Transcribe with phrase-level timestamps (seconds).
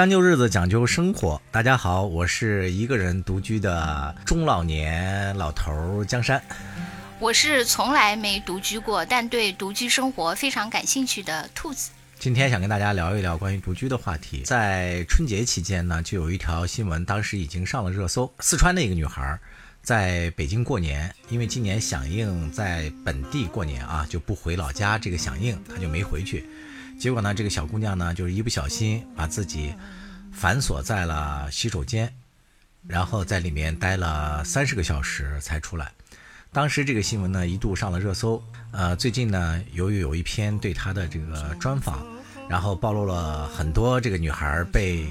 [0.00, 1.38] 将就日子，讲究生活。
[1.50, 6.42] 大家好，我是一个人独居的中老年老头儿江山。
[7.18, 11.90] 我是从来没独居过，但对独居生活非常感兴趣的兔子。
[12.18, 14.40] 今天想跟大家聊一聊关于独居的话题。
[14.46, 18.32] 在春节期间呢，就有一条新闻，当时已经上了热搜。
[18.38, 19.38] 四川的一个女孩
[19.82, 24.96] 在北京过年，因为今年响应在本地过年啊，就不回老家。
[24.96, 26.48] 这个响应她就没回去。
[27.00, 29.74] 结果呢，这个小姑娘呢，就是一不小心把自己
[30.30, 32.12] 反锁在了洗手间，
[32.86, 35.90] 然后在里面待了三十个小时才出来。
[36.52, 38.42] 当时这个新闻呢一度上了热搜。
[38.70, 42.06] 呃，最近呢，由于有一篇对她的这个专访，
[42.50, 45.08] 然后暴露了很多这个女孩被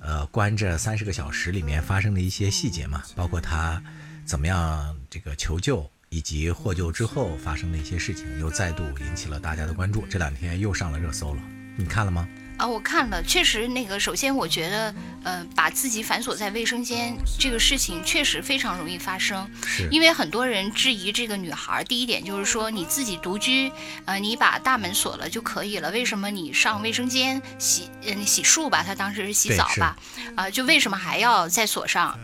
[0.00, 3.80] 呃关着三十个小时里面发生的一些细节嘛，包括她
[4.26, 5.88] 怎么样这个求救。
[6.10, 10.04] 以及获救之后发生的一些事情，又再度引起了大家的关注。
[10.10, 11.42] 这两天又上了热搜了，
[11.76, 12.26] 你看了吗？
[12.58, 13.98] 啊，我看了，确实那个。
[13.98, 19.48] 首先，我觉得，呃，把自己反锁在卫生间这个事情确实非常容易发生。
[19.64, 19.88] 是。
[19.92, 23.70] 因为很多人质疑这个女孩，第一点就是说你自己独居，
[24.04, 28.82] 呃，你把大门锁了就可以了，为什么你上卫生间洗，嗯，洗漱吧？
[28.82, 29.96] 她当时是洗澡吧？
[30.34, 32.18] 啊，就为什么还要再锁上？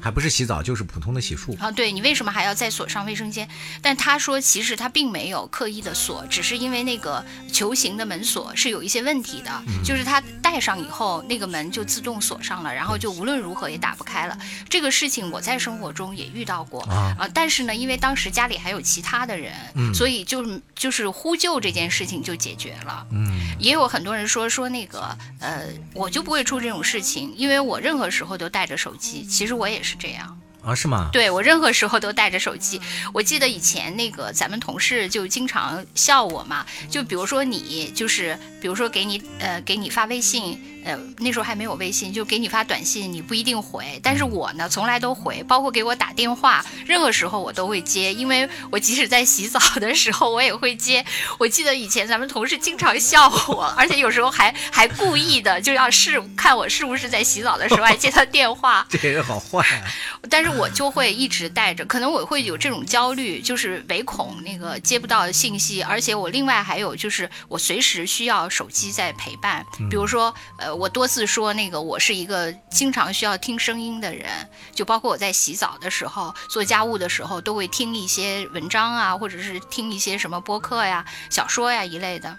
[0.00, 1.70] 还不是洗澡，就是普通的洗漱啊！
[1.70, 3.48] 对你为什么还要再锁上卫生间？
[3.82, 14.38] 但他说，其实他并没有刻意的锁，只是因为那个球形的门锁是有一些问题的，就是他戴上以后，那个门就自动锁上了，然后就无论如何也打不开了。
[14.68, 19.52] 这个事情我在生活中也遇到过啊，但是呢，因为当时家里还有其他的人，
[19.94, 23.06] 所以就就是呼救这件事情就解决了。
[23.10, 29.24] 嗯，也有很多人说说那个呃，我就不会出这种事情，因为我任何时候都带着手机。
[29.24, 29.89] 其实我也是。
[29.90, 30.74] 是这样啊？
[30.74, 31.10] 是吗？
[31.12, 32.80] 对我任何时候都带着手机。
[33.12, 40.79] 我记得以前那个咱们同事就经常笑我嘛，就比如说你就是，比如说给你呃给你发微信。
[40.84, 44.00] 呃，那时候还没有微信，就给你发短信，你不一定回。
[44.02, 51.04] 但是我呢，从来都回，包括给我打电话，任何时候我都会接，因为我即使在洗澡的时候，我也会接。
[51.38, 58.86] 我记得以前咱们同事经常笑我，而且有时候还还故意的就要试看我是不是在洗澡的时候还接他电话。
[58.88, 59.84] 这个人好坏啊！
[60.30, 70.69] 但是我就会一直带着，可能我会有这种焦虑，就是唯恐那个接不到信息，而且我另外还有就是我随时需要手机在陪伴，比如说呃。
[70.74, 74.28] 我多次说那个，我是一个经常需要听声音的人，
[74.74, 82.36] 就包括我在洗澡的时候、做家务的时候，都会听一些文章啊，或者是听一些什么播客呀、小说呀一类的，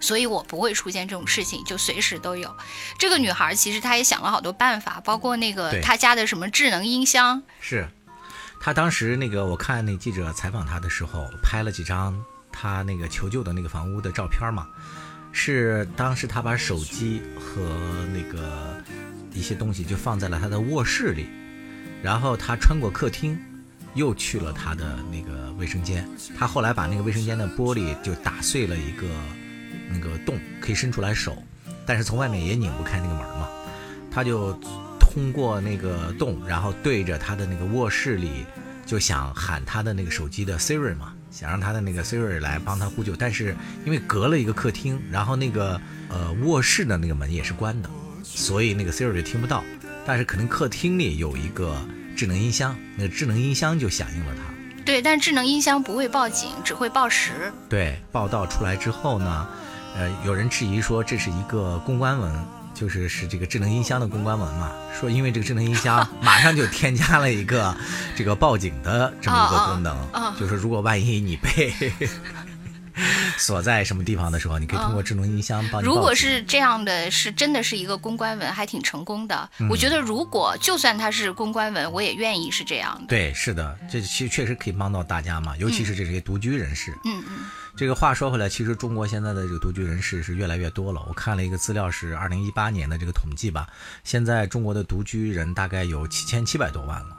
[0.00, 2.54] 所以我不会出现这种事情，就随时都有。
[2.98, 7.42] 这个女孩其实她也想了好多办法，包括那个她家的什么智能音箱。
[7.60, 7.88] 是，
[8.60, 14.66] 她当时那个我看那记者采访她的时候，拍了几张她那个求救的那个房屋的照片嘛。
[15.32, 17.60] 是当时他把手机和
[18.12, 18.82] 那个
[19.32, 21.26] 一些东西就放在了他的卧室里，
[22.02, 23.38] 然后他穿过客厅，
[23.94, 26.08] 又去了他的那个卫生间。
[26.36, 29.06] 他后来把那个卫生间的玻璃就打碎了一个
[29.90, 31.40] 那个洞，可以伸出来手，
[31.86, 33.48] 但是从外面也拧不开那个门嘛。
[34.10, 34.52] 他就
[34.98, 38.44] 通过那个洞，然后对着他的那个卧室里，
[38.84, 41.14] 就想喊他的那个手机的 Siri 嘛。
[41.38, 43.54] 想让他的那个 Siri 来帮他呼救，但是
[43.84, 47.88] 因为隔了一个客厅，然后那个呃卧室的那个门也是关的，
[48.24, 49.62] 所以那个 Siri 就听不到。
[50.04, 51.76] 但是可能客厅里有一个
[52.16, 54.82] 智能音箱，那个智能音箱就响应了他。
[54.84, 57.52] 对，但智能音箱不会报警，只会报时。
[57.68, 59.46] 对，报道出来之后呢，
[59.94, 62.34] 呃，有人质疑说这是一个公关文。
[62.78, 67.74] 就是是这个智能音箱的公关文嘛，说因为这个智能音箱 马上就添加了一个
[68.14, 69.96] 这个报警的这么一个功能，
[70.38, 71.72] 就是如果万一你被
[73.38, 75.86] 锁在什么地方的时候，你可以通过智能音箱帮你。
[75.86, 79.48] 如果是这样的，是真的是一个公关文，还挺成功的。
[79.70, 83.06] 我觉得如果就算它是公关文，我也愿意是这样的。
[83.06, 86.92] 对，是的，这其实确实可以帮到大家嘛，尤其是这些独居人士。
[87.04, 87.44] 嗯嗯。
[87.76, 91.00] 这个话说回来，其实中国现在的这个独居人士是越来越多了。
[91.06, 93.68] 我看了一个资料，是二零一八年的这个统计吧，
[94.02, 97.17] 现在中国的独居人大概有七千七百多万了。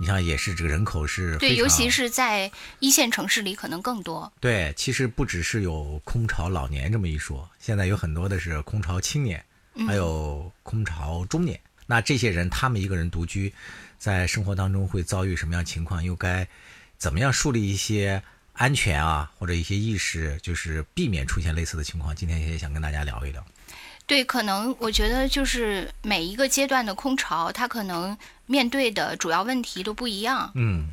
[0.00, 4.32] 你像也是这个人口是对，尤其是在一线城市里可能更多。
[4.40, 9.44] 对，其实不只是有空巢老年这么一说，现在有很多的是空巢青年，
[9.86, 11.60] 还有空巢中年。
[11.84, 13.52] 那这些人他们一个人独居，
[13.98, 16.02] 在生活当中会遭遇什么样情况？
[16.02, 16.48] 又该
[16.96, 18.22] 怎么样树立一些？
[18.54, 22.14] 安全啊，或者一些意识，就是避免出现类似的情况。
[22.14, 23.42] 今天也想跟大家聊一聊。
[24.10, 30.50] 对，可能我觉得就是每一个阶段的空巢，它可能面对的主要问题都不一样。
[30.56, 30.88] 嗯，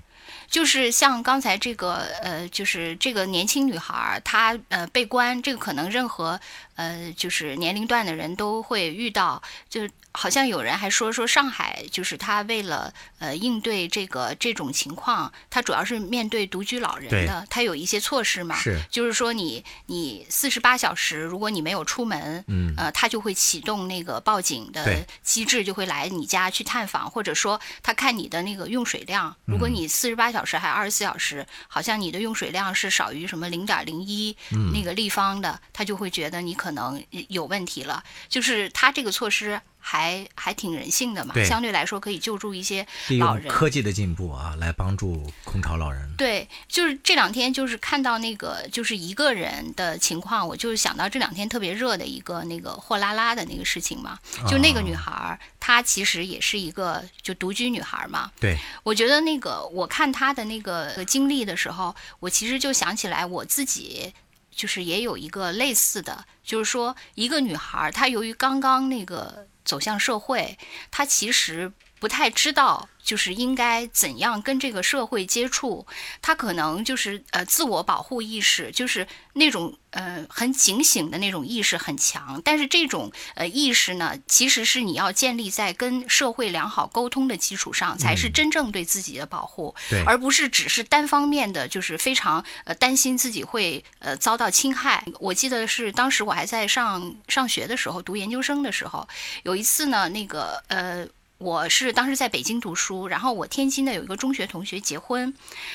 [0.47, 6.39] 就是像刚才这个呃，就是这个年轻女孩儿，她呃被关，这个可能任何
[6.75, 34.35] 呃就是年龄段的人都会遇到，就好像有人还说说上海就是他为了呃应对这个这种情况，他主要是面对独居老人的，他有一些措施嘛，是就是说你你四十八小时，如果你没有出门，嗯呃，他就会启动那个报警的机制，就会来你家去探访，或者说他看你的那个用水量，如果你四十八小时还二十四小时，好像你的用水量是少于什么零点零一
[34.73, 38.03] 那个立方的，他就会觉得你可能有问题了。
[38.27, 42.85] 就是他这个措施还还挺人性的嘛，对相对来说可以救助一些
[43.19, 43.47] 老人。
[43.47, 46.09] 科技的进步啊，来帮助空巢老人。
[46.17, 54.19] 对，就是这两天就是看到那个就是一个人的情况，我就想到这两天特别热的一个那个货拉拉的那个事情嘛，
[54.49, 58.31] 就那个女孩儿，她其实也是一个就独居女孩儿嘛。
[58.39, 64.13] 对，我觉得那个我看她的那个经历的时候，我其实就想起来我自己。
[64.57, 70.57] 就是也有一个类似的，就是说一个女孩儿，她由于刚刚那个走向社会，
[70.89, 75.85] 它其实不太知道，就是应该怎样跟这个社会接触。
[76.21, 82.41] 他可能就是呃自我保护意识，就是那种呃很警醒的那种意识很强。
[82.43, 89.73] 但是这种呃意识呢，其实是你要建立在跟社会良好沟通的基础上，才是真正对自己的保护。
[89.89, 95.03] 对而不是只是单方面的，就是非常呃担心自己会呃遭到侵害。
[95.19, 99.07] 我记得是当时我还在上上学的时候，读研究生的时候，
[99.43, 101.07] 有一次呢，那个呃。
[101.39, 105.33] 我是当时在北京读书，然后我天津的有一个中学同学结婚，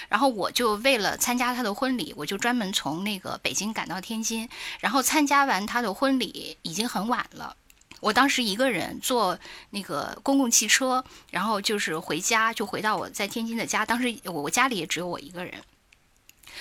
[0.09, 4.49] 然后我就为了参加他的婚礼，我就专门从那个北京赶到天津，
[4.81, 7.56] 然后参加完他的婚礼已经很晚了。
[8.00, 9.38] 我当时一个人坐
[9.70, 13.87] 那个公共汽车，然后就是回家，就回到我在天津的家。
[13.87, 15.55] 当时我我家里也只有我一个人，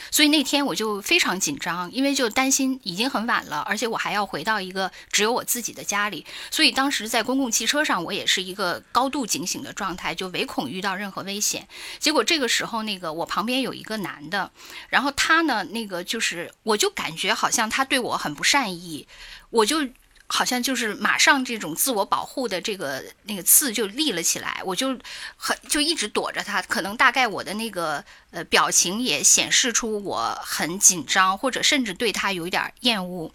[0.09, 11.67] 所以那天我就非常紧张，因为就担心已经很晚了，而且我还要回到一个只有我自己的家里，所以当时在公共汽车上，我也是一个高度警醒的状态，就唯恐遇到任何危险。
[11.99, 14.51] 结果这个时候，那个我旁边有一个男的，
[14.89, 19.07] 然后他呢，那个就是我就感觉好像他对我很不善意，
[19.49, 19.87] 我就。
[20.33, 24.98] 好像就是马上这种自我保护的这个那个刺就立了起来，我就
[25.36, 28.01] 很就一直躲着他，可能大概我的那个
[28.31, 33.33] 呃表情也显示出我很紧张，或者甚至对他有一点厌恶。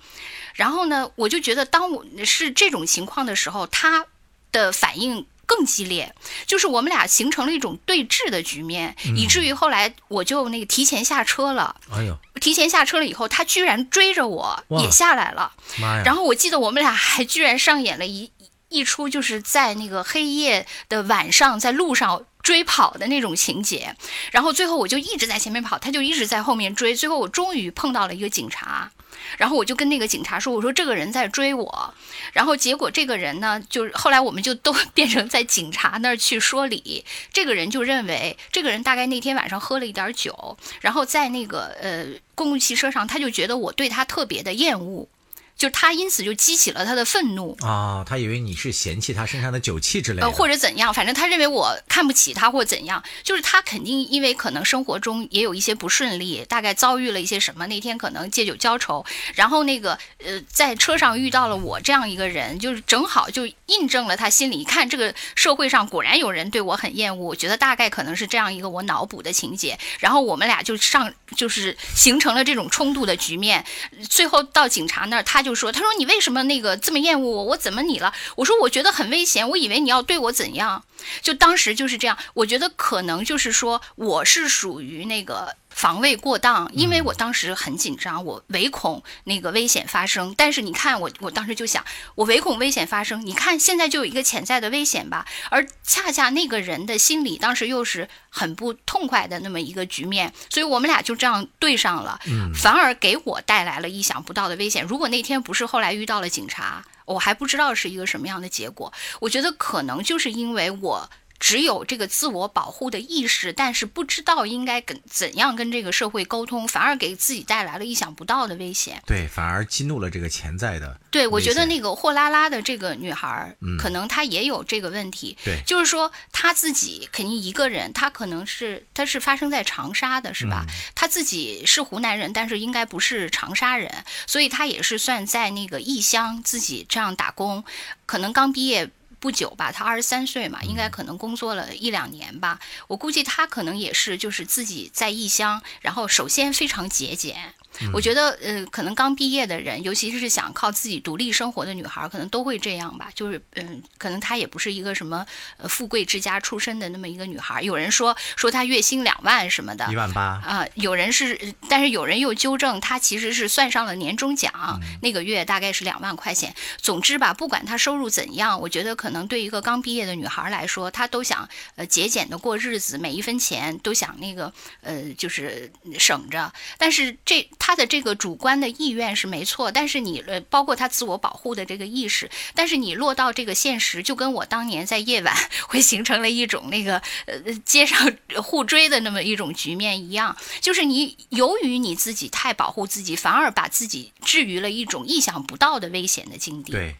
[0.54, 4.06] 然后呢，我就觉得当我是这种情况的时候，他
[4.50, 6.12] 的反应更激烈，
[6.46, 11.76] 就是我们俩形成了一种对峙的局面，以至于后来我就那个提前下车了。
[11.90, 15.52] 哎呦提前下车了以后，他居然追着我也下来了。
[15.78, 16.02] 妈呀！
[16.04, 18.30] 然后我记得我们俩还居然上演了一
[18.68, 23.96] 一出，就是在那个黑夜的晚上，在路上追跑的那种情节。
[24.32, 26.94] 然后最后我就一直在前面跑，他就一直在后面追。
[26.94, 28.90] 最后我终于碰到了一个警察，
[29.38, 31.94] 然后我就跟那个警察说：“我说这个人在追我。”
[32.32, 37.04] 然后结果这个人呢，就是后来我们就都 变成在警察那儿去说理。
[37.32, 45.08] 这个人就认为这个人大概那天晚上喝了一点酒，然后在那个呃公共汽车上，他就觉得我对他特别的厌恶。
[45.56, 73.64] 就他因此就激起了他的愤怒，啊，他以为你是嫌弃他身上的酒气之类的，呃，或者怎样，反正他认为我看不起他或怎样，就是他肯定因为可能生活中也有一些不顺利，大概遭遇了一些什么，那天可能借酒浇愁，然后那个呃，在车上遇到了我这样一个人，就是正好就印证了他心里一看这个社会上果然有人对我很厌恶，我觉得大概可能是这样一个我脑补的情节，然后我们俩就上就是形成了这种冲突的局面，
[74.10, 77.44] 最后到警察那儿，他就说：“他说你为什么那个这么厌恶我？
[77.44, 80.84] 我怎么你了？”我说：“我觉得很危险，我以为你要对我怎样。”
[81.22, 90.34] 就当时就是这样，我觉得可能就是说我是属于那个防卫过当，因为我当时很紧张，我唯恐那个危险发生。
[90.34, 95.26] 但是你看我，我当时就想，我唯恐危险发生，你看现在就有一个潜在的危险吧。
[95.50, 102.18] 而恰恰那个人的心里当时又是很不痛快的那么一个局面，所以我们俩就这样对上了，
[102.54, 104.82] 反而给我带来了意想不到的危险。
[104.82, 108.90] 如果那天不是后来遇到了警察，我还不知道是一个什么样的结果。
[109.20, 119.02] 我觉得可能就是因为我只有这个自我保护的意识，但是不知道应该跟怎样跟这个社会沟通，反而给自己带来了意想不到的危险。
[119.06, 121.00] 对，反而激怒了这个潜在的。
[121.10, 125.36] 对，我觉得那个货拉拉的这个女孩可能她也有这个问题。
[125.44, 130.64] 对就是说她自己肯定一个人，她可能是她是发生在长沙的，是吧？
[130.68, 137.64] 嗯她自己是湖南人，但是应该不是长沙人，所以她也是算在那个异乡自己这样打工，
[138.06, 138.90] 可能刚毕业。
[139.26, 142.60] 不不久吧，他二十三岁嘛，应该可能工作了一两年吧。
[142.86, 147.52] 我估计他可能也是就是自己在异乡，然后首先非常节俭。
[147.92, 153.10] 我觉得，呃，可能刚毕业的人，尤其是想靠自己独立生活的女孩，可能都会这样吧。
[153.14, 157.62] 就是，嗯，可能她也不是一个什么呃富贵之家出身的那么一个女孩。
[157.62, 160.66] 有人说说她月薪两万什么的，一万八啊。
[160.74, 166.54] 有人是，但是有人又纠正她其实是算上了年终奖，那个月大概是两万块钱。
[166.78, 176.52] 总之吧，不管她收入怎样，我觉得可能对一个刚毕业的女孩来说，她都想呃节俭的过日子，每一分钱都想那个呃就是省着。
[176.78, 177.48] 但是这。
[177.66, 185.34] 他的这个主观的意愿是没错，但是你呃，包括他自我保护的这个意识，但是你落到这个现实，就跟我当年在夜晚
[185.66, 196.70] 会形成了一种那个呃街上互追的那么一种局面一样，就是你由于你自己太保护自己，反而把自己置于了一种意想不到的危险的境地。
[196.70, 196.94] 对。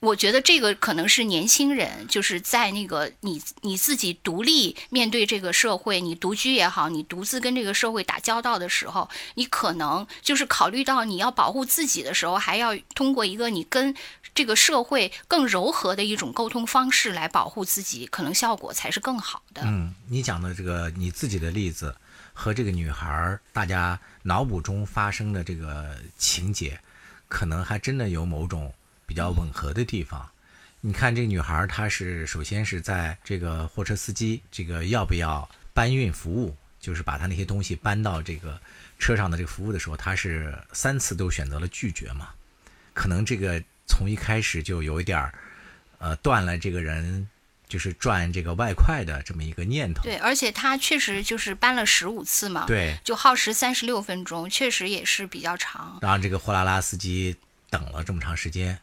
[0.00, 13.92] 我觉得这个可能是年轻人，就是在那个你你自己独立面对这个社会，你独居也好，你独自跟这个社会打交道的时候，你可能就是考虑到你要保护自己的时候，还要通过一个你跟
[14.32, 19.62] 这个社会更柔和的一种沟通方式来保护自己，可能效果才是更好的。
[19.64, 21.96] 嗯，你讲的这个你自己的例子
[22.32, 26.78] 和这个女孩大家脑补中发生的这个情节，
[27.26, 28.72] 可能还真的有某种。
[29.08, 30.30] 比较吻合的地方，
[30.82, 38.60] 你看这个女孩，她是首先是在这个货车司机这个要不要搬运服务，就是把她那些东西搬到这个
[38.98, 42.28] 车上的这个服务的时候，她是三次都选择了拒绝嘛。
[42.92, 45.32] 可能这个从一开始就有一点儿，
[45.96, 47.26] 呃，断了这个人
[47.66, 50.02] 就是赚这个外快的这么一个念头。
[50.02, 55.98] 对，而且她确实就是搬了十五次嘛，对，就耗时三十六分钟，确实也是比较长。
[56.02, 57.34] 让这个货拉拉司机
[57.70, 58.78] 等了这么长时间。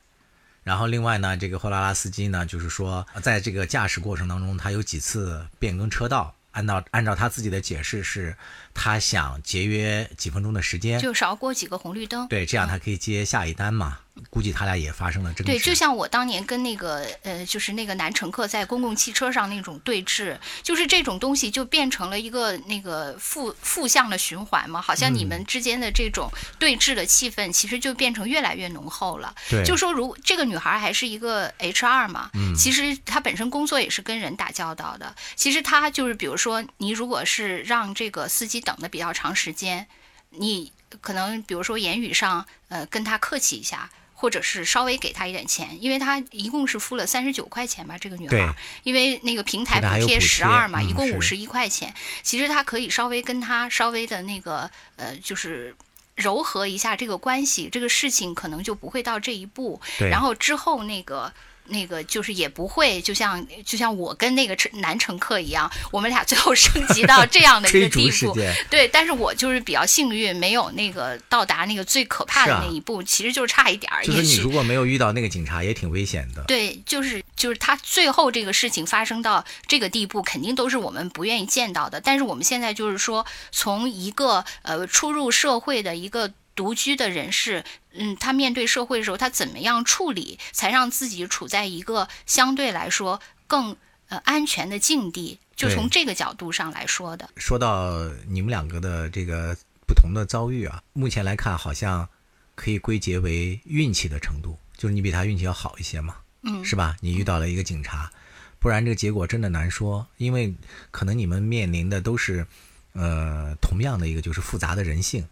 [0.65, 8.35] 然后另外呢，这个货拉拉司机呢，就是说，在这个驾驶过程当中，他有几次变更车道，按照按照他自己的解释是，
[8.75, 13.99] 他想节约几分钟的时间，就少过几个红绿灯，对，这样他可以接下一单嘛。
[14.29, 15.51] 估计他俩也发生了争执。
[15.51, 24.81] 对，就像我当年跟那个呃，就是那个男乘客在公共汽车上那种对峙，就是这种东西就变成了一个那个负负向的循环嘛。
[24.81, 29.35] 好像你们之间的这种对峙的气氛，其实就变成越来越浓厚了。
[29.49, 35.13] 对，就说如这个女孩还是一个 HR 嘛，嗯，其实她本身工作也是跟人打交道的。
[35.35, 39.87] 其实她就是，比如说你如果是让这个司机等的比较长时间，
[40.31, 43.89] 你可能比如说言语上呃跟他客气一下。
[44.17, 51.93] 或者是稍微给他一点钱，因为他一共是付了三十九块钱吧，这个女孩，因为那个平台补贴十二嘛，一共五十一块钱。
[52.23, 55.75] 其实他可以稍微跟他稍微的那个呃，就是
[56.15, 59.81] 柔和一下这个关系，这个事情可能就不会到这一步。
[59.99, 61.33] 然后之后那个。
[61.67, 68.35] 那个就是也不会，就像就像我跟那个乘男乘客一样，我们俩最后升级到这样的一个 地步。
[68.69, 74.03] 对，但是我就是比较幸运，没有那个到达那个最可怕的那一步，其实就是差一点儿。
[74.03, 76.43] 就是你如果没有遇到那个警察，也挺危险的。
[76.47, 81.99] 对，就是就是他最后这个事情发生到这个地步，肯定都是我们不愿意见到的。
[81.99, 86.31] 但是我们现在就是说，从一个呃初入社会的一个。
[86.55, 93.75] 独居的人士，嗯，他面对社会的时候，他怎么样处理，才让自己处在一个相对来说更
[94.07, 95.39] 呃安全的境地？
[95.55, 97.29] 就从这个角度上来说的。
[97.37, 99.55] 说到你们两个的这个
[99.87, 102.09] 不同的遭遇啊，目前来看，好像
[102.55, 106.97] 可以归结为运气的程度，就是你比他运气要好一些嘛，嗯，是吧？
[107.01, 108.11] 你遇到了一个警察，
[108.59, 110.53] 不然这个结果真的难说，因为
[110.91, 112.45] 可能你们面临的都是
[112.93, 115.25] 呃同样的一个就是复杂的人性。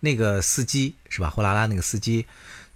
[0.00, 1.28] 那个司机是吧？
[1.28, 2.24] 货拉拉那个司机，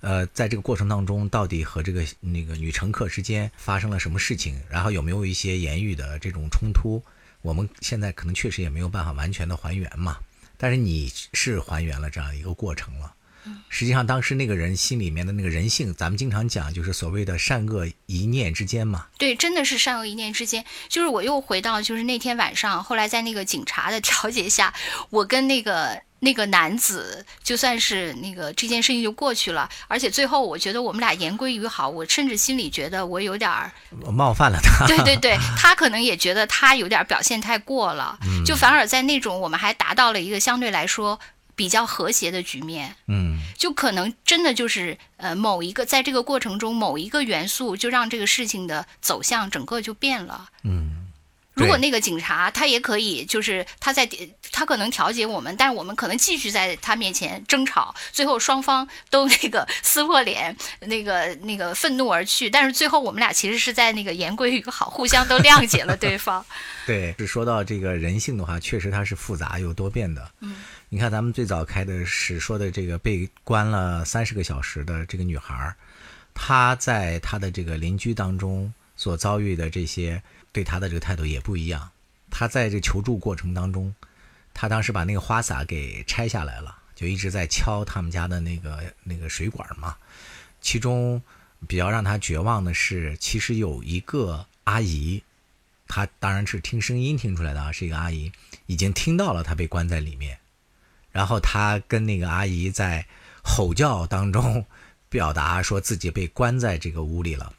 [0.01, 4.61] 呃，在这个过程当中，到底和这个那个女乘客之间发生了什么事情？
[4.69, 7.03] 然后有没有一些言语的这种冲突？
[7.43, 10.17] 我们现在可能确实也没有办法完全的还原嘛。
[10.57, 13.15] 但是你是还原了这样一个过程了。
[13.69, 19.09] 实际上当时那个人心里面的那个人性，咱们经常讲，就是所谓的善恶一念之间嘛。
[19.19, 20.65] 对，真的是善恶一念之间。
[20.89, 24.75] 就是我又回到，就是那天晚上，后来在那个警察的调解下，
[25.11, 26.03] 我跟那个。
[26.25, 33.73] 那个男子就算是那个这件事情就过去了，而且最后我觉得我们俩言归于好，我甚至心里觉得我有点儿
[34.13, 34.87] 冒犯了他。
[34.87, 41.19] 对对对，他可能也觉得他有点表现太过了，就反而在那种我们还达到了一个相对来说
[41.57, 42.95] 比较和谐的局面。
[43.09, 50.51] 嗯，就可能真的就是呃某一个在这个过程中某一个元素就让这个事情的走向整个就变了。
[50.63, 51.02] 嗯。
[51.55, 54.09] 如果那个警察他也可以，就是他在
[54.51, 62.49] 他可能调解我们，但是我们可能继续在他面前争吵，最后双方都那个撕破脸，那个那个愤怒而去。
[62.49, 66.45] 但是最后我们俩其实是在那个言归于好，互相都谅解了对方。
[66.87, 70.31] 对，是说到这个人性的话，确实它是复杂又多变的。
[70.41, 70.57] 嗯，
[70.89, 75.75] 你看咱们最早开的是说的这个被关了三十个小时的这个女孩，
[76.33, 80.23] 她在她的这个邻居当中所遭遇的这些。
[80.53, 81.91] 对他的这个态度也不一样。
[82.31, 83.95] 他在这求助过程当中，
[84.55, 89.97] 他当时把那个花洒给拆下来了，就一直在敲他们家的那个那个水管嘛。
[90.61, 91.21] 其中
[91.67, 95.23] 比较让他绝望的是，其实有一个阿姨，
[95.89, 98.33] 他当然是听声音听出来的啊，是一个阿姨，
[98.67, 100.39] 已经听到了他被关在里面。
[101.11, 103.07] 然后他跟那个阿姨在
[103.43, 104.65] 吼叫当中，
[105.11, 107.53] 表达说自己被关在这个屋里了。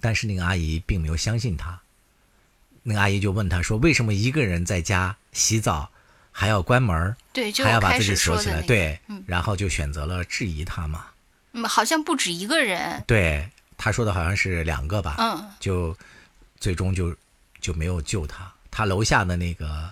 [0.00, 1.80] 但是那个阿姨并没有相信他。
[2.86, 5.90] 那个阿姨就问他说：“为什么一个人在家洗澡
[6.30, 8.60] 还要关门对，还要把自己锁起来？
[8.60, 11.06] 对，嗯，然后就选择了质疑他嘛。
[11.52, 13.02] 嗯，好像不止一个人。
[13.06, 13.48] 对，
[13.78, 15.16] 他说的好像是两个吧。
[15.18, 15.96] 嗯，就
[16.60, 17.16] 最终就
[17.58, 18.52] 就没有救他。
[18.70, 19.90] 他楼下的那个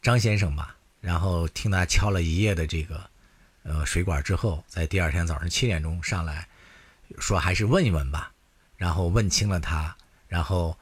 [0.00, 3.04] 张先生吧，然后听他敲了一夜的这个
[3.64, 6.48] 呃水管之后，在第二天早上七点钟上来
[7.18, 8.32] 说还是问一问吧，
[8.78, 9.94] 然后问清了他，
[10.26, 10.74] 然后。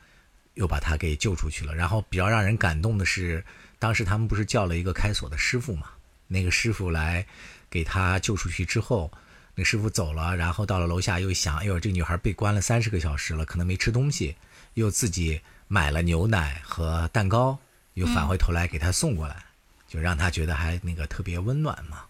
[0.54, 1.74] 又把他给救出去了。
[1.74, 3.44] 然后比较让人感动的是，
[3.78, 5.88] 当时他们不是叫了一个开锁的师傅嘛？
[6.28, 7.26] 那个师傅来
[7.68, 9.10] 给他救出去之后，
[9.54, 14.34] 那师傅走了，然后到了楼下又想，哎呦，这女孩被关了三十个小时了，可能没吃东西，
[14.74, 17.58] 又自己买了牛奶和蛋糕，
[17.94, 19.44] 又返回头来给她送过来，
[19.86, 22.04] 就让他觉得还那个特别温暖嘛。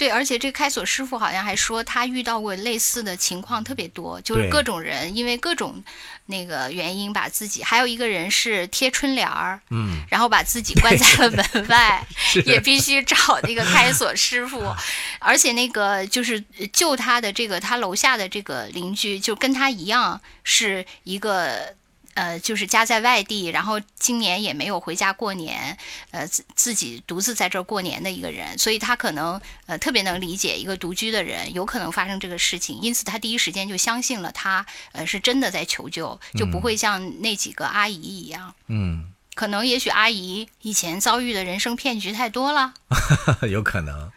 [0.00, 5.84] 对，而且这开锁师傅好像还说他遇到过类似的情况特别多，就是各种人因为各种
[6.24, 12.02] 那个原因把自己，还有一个人是贴春联儿，嗯，然后把自己关在了门外，
[12.46, 14.74] 也必须找那个开锁师傅，
[15.20, 16.42] 而且那个就是
[16.72, 21.74] 救他的这个他楼下的这个邻居就跟他一样是一个。
[22.14, 25.76] 呃，就是家在外地，然后今年也没有回家过年，
[26.10, 42.74] 呃，自自己独自在这儿过年的一个人，所以他可能呃特别能理解一个独居的人有可能发生这个事情，因此他第一时间就相信了他呃是真的在求救，就不会像那几个阿姨一样，嗯，可能也许阿姨以前遭遇的人生骗局太多了，
[43.48, 44.10] 有可能，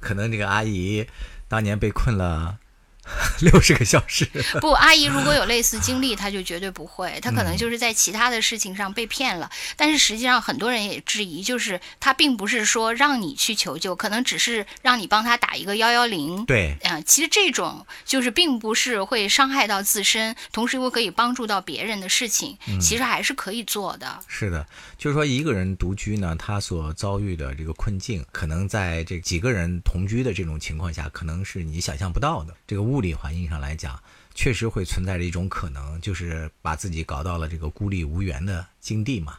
[0.00, 1.06] 可能这个阿姨
[1.48, 2.58] 当年被困了。
[3.40, 4.28] 六十个小时
[4.60, 9.50] 不，阿姨如果有类似经历，她就绝对不会，她可能就是在其他的事情上被骗了。
[9.76, 16.44] 但是实际上，很多人也质疑，就是她并不是说让你去求救，可能只是让你帮她打一个幺幺零。
[16.46, 24.18] 对，啊，其实这种就是并不是会伤害到自身，同时又可以帮助到别人的事情，其实还是可以做的。
[24.26, 24.66] 是的，
[24.98, 32.52] 就是说一个人独居呢，他所遭遇的这个困境，可能在这几个人同居的这种情况下，可能是你想象不到的。
[32.66, 32.95] 这个物。
[32.96, 34.02] 物理环境上来讲，
[34.34, 39.36] 确实会存在着一种可能，就是把自己搞到了这个孤立无援的境地嘛。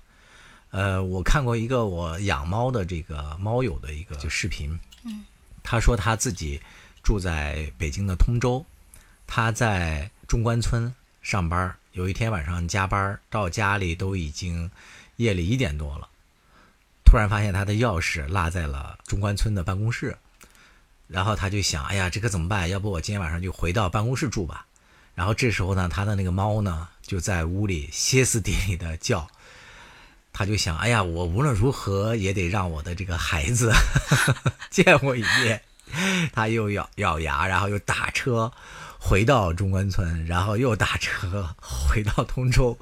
[0.69, 5.25] 呃，我看过一个我养猫的这个猫友的一个就视频，嗯，
[5.63, 6.61] 他说他自己
[7.01, 8.63] 住在北京的通州，
[9.25, 10.93] 他在中关村
[11.23, 14.69] 上班，有一天晚上加班到家里都已经
[15.15, 16.07] 夜里一点多了，
[17.03, 20.15] 突然发现他的钥匙落在了中关村的办公室。
[21.07, 22.69] 然后他就想，哎呀，这可怎么办？
[22.69, 24.65] 要不我今天晚上就回到办公室住吧。
[25.15, 29.27] 然后这时候呢，他的那个猫呢就在屋里歇斯底里的叫。
[30.33, 33.73] 他就想，哎呀，我无论如何也得让我的这个孩子
[34.69, 35.61] 见我一面。
[36.33, 38.51] 他又咬咬牙，然后又打车
[38.99, 42.77] 回到中关村，然后又打车回到通州。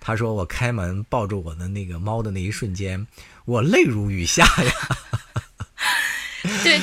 [0.00, 3.06] 他说：“我开门抱住我的那个猫的那一瞬间，
[3.44, 4.72] 我泪如雨下呀。”
[6.62, 6.80] 对，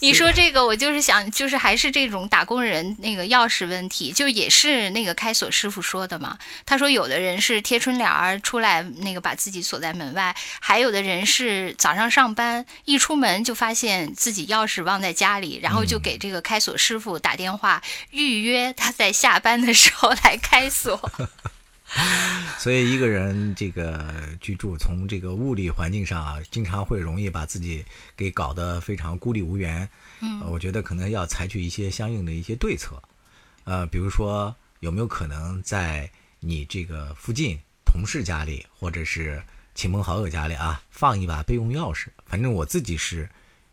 [0.00, 6.38] 你说这个，我就是想，就是还是这种打工人那个钥匙问题，就也是那个开锁师傅说的嘛。
[6.66, 21.10] 他说，有的人是贴春联儿出来，那个把自己锁在门外；还有的人是早上上班一出门就发现自己钥匙忘在家里，然后就给这个开锁师傅打电话预约他在下班的时候来开锁。
[22.58, 27.84] 所以一个人这个居住，从这个物理环境上啊，经常会容易把自己
[28.16, 29.88] 给搞得非常孤立无援。
[30.20, 33.02] 嗯，我觉得可能要采取一些相应的一些对策。
[33.64, 39.42] 呃，比如说有没有可能在你这个附近同事家里，或者是
[39.74, 42.08] 亲朋好友家里啊，放一把备用钥匙？
[42.26, 43.28] 反正我自己是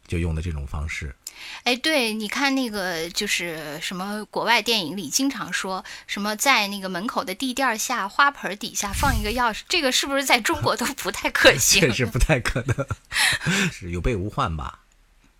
[0.07, 1.15] 就用的这种方式。
[1.63, 11.81] 哎，对，你看那个就是什么国外电影里经常说什么在那个门口的地垫下花盆底下放一个钥匙，这个是不是在中国都不太可 行？
[11.81, 12.87] 确实不太可能，
[13.69, 14.79] 是有备无患吧。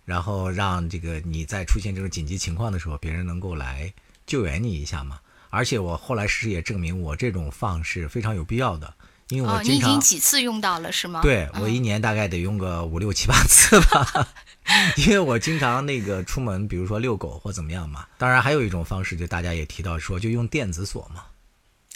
[0.04, 3.92] 然后让这个你在出现这种紧急情况的时候，别人能够来
[4.26, 5.18] 救援你一下嘛。
[5.48, 8.94] 而且我后来事实也证明，我这种放是非常有必要的，
[9.28, 11.20] 因为我哦，你已经几次用到了是吗？
[11.22, 14.28] 对我一年大概得用个五六七八次吧，
[14.96, 18.06] 因为我经常那个出门，比如说遛狗或怎么样嘛。
[18.18, 21.24] 当然还有一种方式，就大家也提到说，就用电子锁嘛，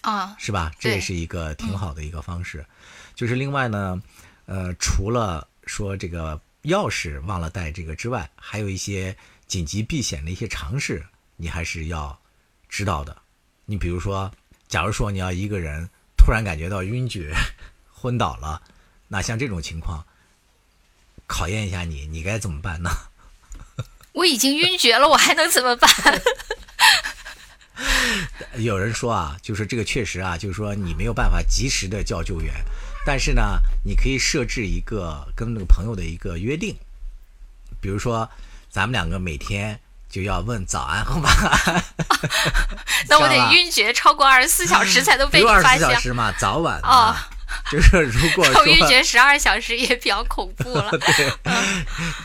[0.02, 0.72] 啊，是吧？
[0.80, 2.66] 这也是一个挺好的一个方式。
[3.14, 4.02] 就是另外呢，
[4.46, 9.16] 呃，除了说这个钥匙忘了带这个之外，还有一些
[9.46, 12.18] 紧急避险的一些常识，你还是要
[12.68, 13.16] 知道的。
[13.66, 14.32] 你比如说，
[14.66, 15.88] 假如说你要一个人
[16.30, 17.34] 突然感觉到晕厥、
[17.92, 18.62] 昏倒了，
[19.08, 20.06] 那像这种情况，
[21.26, 22.90] 考验一下你，你该怎么办呢？
[24.14, 25.90] 我已经晕厥了，我还能怎么办？
[28.62, 32.54] 有人说啊，就是这个确实啊，就是说你没有办法及时的叫救援，
[33.04, 36.76] 但是呢，你可以设置一个跟那个朋友的一个约定，
[37.80, 38.30] 比如说
[38.70, 41.84] 咱们两个每天就要问早安和晚安，
[43.08, 45.78] 那我得晕厥超过二十四小时才能被发现。
[45.78, 47.14] 十四小时嘛，早晚哦，
[47.70, 50.90] 就是如果说晕厥十二小时也比较恐怖了。
[50.98, 51.32] 对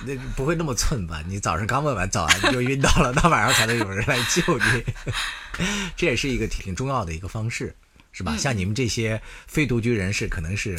[0.06, 1.22] 那不会那么寸吧？
[1.28, 4.84] 你早上刚问完早安你就晕倒了，到晚上才能有人来救你，
[5.96, 7.76] 这也是一个挺重要的一个方式，
[8.12, 8.36] 是嗯吧？
[8.38, 10.76] 像你们这些非独居人士，可能是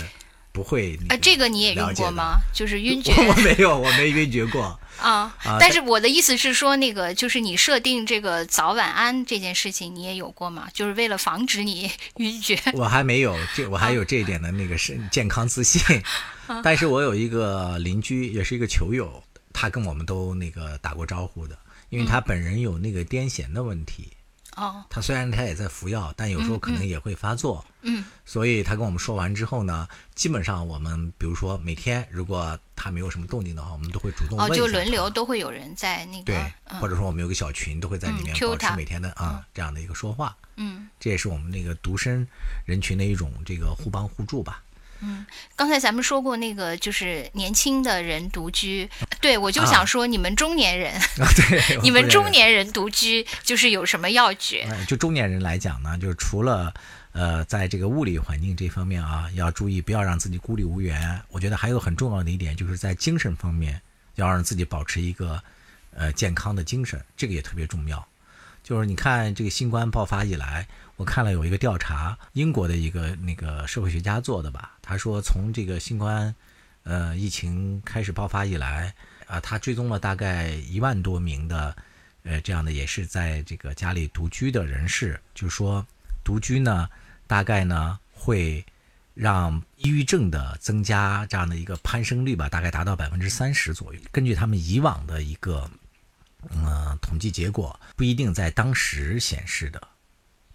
[0.56, 2.40] 不会那呃，这个你也了解的用过吗？
[2.54, 4.62] 就是晕厥 我没有，我没晕厥过。
[4.98, 5.58] 啊 啊。
[5.60, 10.68] 但是我的意思是说，那个就是你设定这个早晚安这件事情，你也有过吗？
[10.72, 12.58] 就是为了防止你晕厥。
[12.72, 16.02] 我还没有这，我还有这一点的那个是健康自信。
[16.62, 21.58] 但是我有一个邻居，也是一个球友，他跟我们都那个打过招呼的，
[21.90, 24.08] 因为他本人有那个癫痫的问题。
[24.56, 27.64] 哦，他虽然他也在服药，但有时候可能也会发作。
[27.82, 40.36] 嗯，所以他跟我们说完之后呢，基本上我们比如说每天如果他没有什么动静的话，我们都会主动问哦，就轮流都会有人在那个对，嗯或者说我们有个小群，都会在里面保持每天的啊、这样的一个说话。
[40.56, 40.88] 嗯。
[40.98, 42.26] 这也是我们那个独身
[42.64, 44.62] 人群的一种这个互帮互助吧。
[45.54, 48.88] 刚才咱们说过那个就是年轻的人独居，
[49.20, 54.66] 对我就啊想说你们中年人， 啊，对，你们中年人独居就是有什么要诀？
[54.70, 56.72] 呃，就中年人来讲呢，就是除了
[57.12, 61.20] 呃，在这个物理环境这方面啊，要注意不要让自己孤立无援。
[61.28, 63.80] 我觉得还有很重要的一点，就是在精神方面
[64.16, 65.42] 要让自己保持一个
[65.94, 68.06] 呃健康的精神，这个也特别重要。
[68.62, 76.34] 就是你看这个新冠爆发以来，我看了有一个调查，英国的一个那个社会学家做的吧，他说从这个新冠
[76.84, 78.94] 呃疫情开始爆发以来
[79.26, 81.76] 啊、他追踪了大概一万多名的
[82.22, 85.84] 呃这样的也是在这个家里独居的人士，就是说
[86.22, 86.88] 独居呢
[87.26, 88.64] 大概呢会
[89.14, 94.00] 让抑郁症的增加这样的一个攀升率吧，大概达到百分之三十左右。
[94.12, 95.68] 根据他们以往的一个
[96.50, 99.88] 呃统计结果，不一定在当时显示的，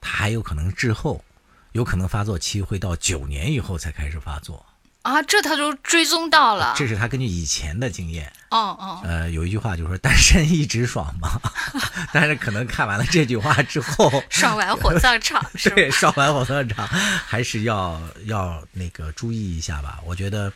[0.02, 1.24] 它还有可能滞后，
[1.72, 4.66] 有可能发作期会到九年以后才开始发作。
[5.04, 6.76] 啊，这他都追踪到了。
[6.78, 8.32] 这是他根据以前的经验。
[8.52, 11.42] 哦哦，呃，有一句话就是说“单身一直爽”嘛，
[12.14, 15.76] 但是可能看完了这句话之后， 爽完火葬场 是吧？
[15.76, 20.00] 对，爽完火葬场还是要要那个注意一下吧。
[20.06, 20.54] 我觉得，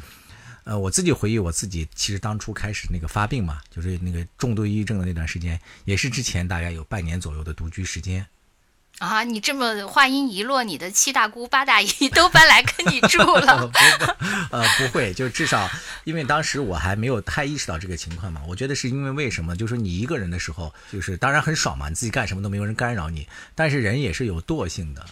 [0.63, 8.23] 呃，我自己回忆我自己，其实当初开始那个发病嘛，就是那个重度抑郁症的那段时间，也是之前大概有半年左右的独居时间。
[8.99, 13.69] 啊，你这么话音一落，你的七大姑八大姨都搬来跟你住了。
[14.51, 15.69] 呃，不会，就至少
[16.05, 18.41] 因为当时我还没有太意识到这个情况嘛。
[18.47, 19.55] 我觉得是因为为什么？
[19.55, 23.27] 就是你一个人的时候，就是当然很爽嘛，你自己干什么都没有人干扰你。
[23.53, 25.05] 但是人也是有惰性的，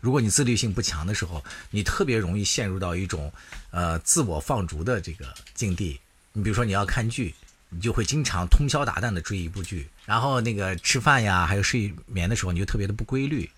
[0.00, 3.32] 如果你自律性不强的时候，你特别容易陷入到一种
[3.70, 5.98] 呃自我放逐的这个境地。
[6.32, 7.34] 你比如说你要看剧，
[7.70, 13.48] 你就会经常通宵达旦的追一部剧，然后那个吃饭呀，还有睡眠的时候，你就特别的不规律。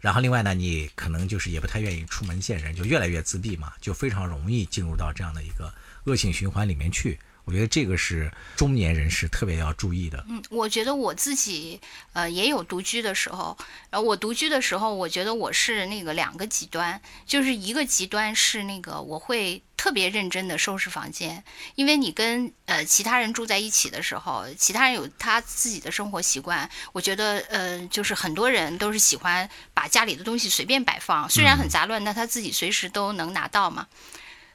[0.00, 5.72] 然后另外呢，你可能就是也不太愿意出门见人，就越来越自闭嘛，就非常容易进入到这样的一个
[6.04, 7.18] 恶性循环里面去。
[7.44, 10.24] 我觉得这个是中年人士特别要注意的。
[10.28, 11.80] 嗯，我觉得我自己
[12.12, 13.56] 呃也有独居的时候，
[13.90, 33.86] 然后我独居的时候，我觉得我是那个两个极端，就是一个极端是那个我会特别认真的收拾房间，因为你跟呃其他人住在一起的时候，其他人有他自己的生活习惯，我觉得呃就是很多人都是喜欢把家里的东西随便摆放，虽然很杂乱，但他自己随时都能拿到嘛。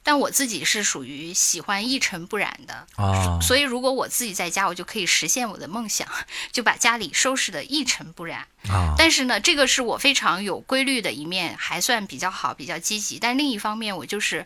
[0.04, 6.08] 但我自己是属于喜欢一尘不染的，哦，所以如果我自己在家，我就可以实现我的梦想，
[6.52, 8.48] 就把家里收拾的一尘不染。
[8.70, 13.20] 啊，但是呢，这个是我非常有规律的一面，还算比较好，比较积极。
[13.20, 14.46] 但另一方面，我就是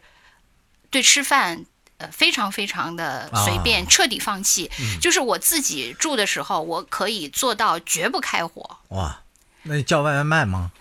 [0.90, 1.66] 对吃饭。
[2.00, 4.70] 呃，非常非常的随便，啊彻底放弃。
[5.00, 9.22] 就是我自己住的时候，我可以做到绝不开火，哇，
[9.62, 10.72] 那你叫外卖吗？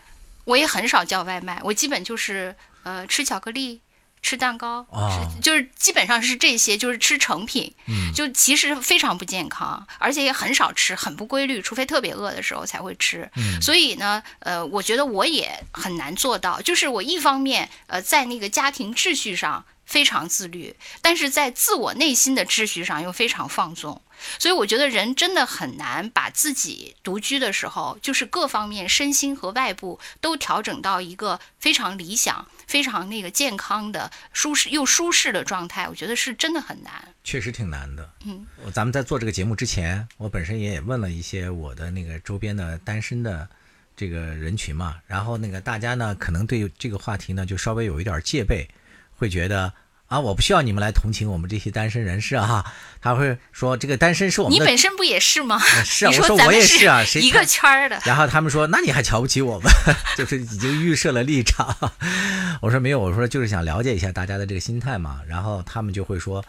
[0.44, 3.82] 我也很少叫外卖，我基本就是呃吃巧克力、
[4.22, 13.28] 吃蛋糕，哦是就是基本上是这些，就是吃成品，嗯就其实非常不健康，而且也很少吃，很不规律，除非特别饿的时候才会吃。
[13.37, 24.00] 嗯所以呢，呃，我觉得我也很难做到，就是我一方面呃在那个家庭秩序上非常自律，但是在自我内心的秩序上又非常放纵。
[24.38, 35.87] 所以我觉得人真的很难把自己独居的时候，就是各方面身心和外部都调整到一个非常理想、非常那个健康的、舒适又舒适的状态。
[35.87, 37.06] 我觉得是真的很难。
[37.22, 38.11] 确实挺难的。
[38.24, 43.46] 嗯，咱们在做这个节目之前，我本身也问了一些我的那个周边的单身的
[43.94, 48.66] 这个人群嘛，然后那个大家呢，可能对这个话题呢就稍微有一点戒备，
[49.18, 49.70] 会觉得
[50.12, 52.70] 啊，我不需要你们来同情我们这些单身人士啊，
[53.01, 54.61] 他会说这个单身是我们你。
[54.61, 55.59] 本身不也是吗？
[55.87, 57.98] 是啊， 你我说我也是啊，谁一个圈儿的。
[58.05, 59.72] 然后他们说：“那你还瞧不起我们？
[60.18, 61.75] 就是已经预设了立场。
[62.61, 66.44] ”我说：“没有，我说就是想了解一下大家的这个心态嘛。”然后他们就会说：“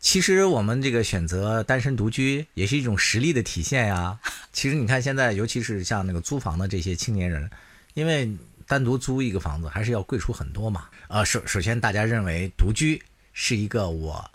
[0.00, 4.18] 其实我们这个选择单身独居也是一种实力的体现呀。
[4.52, 7.48] 其实你看现在，尤其是像那个租房的这些青年人，
[7.94, 8.28] 因为
[8.68, 10.84] 单独租一个房子还是要贵出很多嘛。
[11.08, 13.02] 呃，首首先大家认为独居
[13.32, 14.30] 是一个我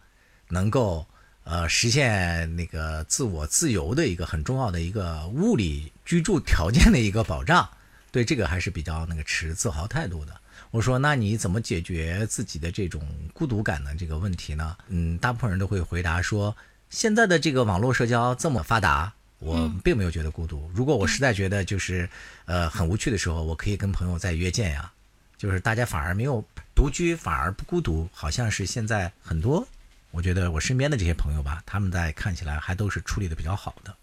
[0.49, 1.05] 能够
[1.43, 7.69] 呃实现那个自我自由的一个很重要的一个物理居住条件的一个保障，
[8.11, 10.33] 对这个还是比较那个持自豪态度的。
[10.71, 14.75] 我说，那你怎么解决自己的这种孤独感的这个问题呢？
[14.87, 16.57] 嗯，大部分人都会回答说，
[16.89, 19.13] 现在的这个网络社交这么发达，
[19.43, 20.71] 我并没有觉得孤独。
[20.73, 22.09] 如果我实在觉得就是
[22.45, 24.91] 呃很无趣的时候，我可以跟朋友再约见呀。
[25.37, 26.41] 就是大家反而没有
[26.73, 29.67] 独居，反而不孤独，好像是现在很多，
[30.11, 33.93] 我觉得我身边的这些朋友吧，他们在看起来还都是处理的比较好的。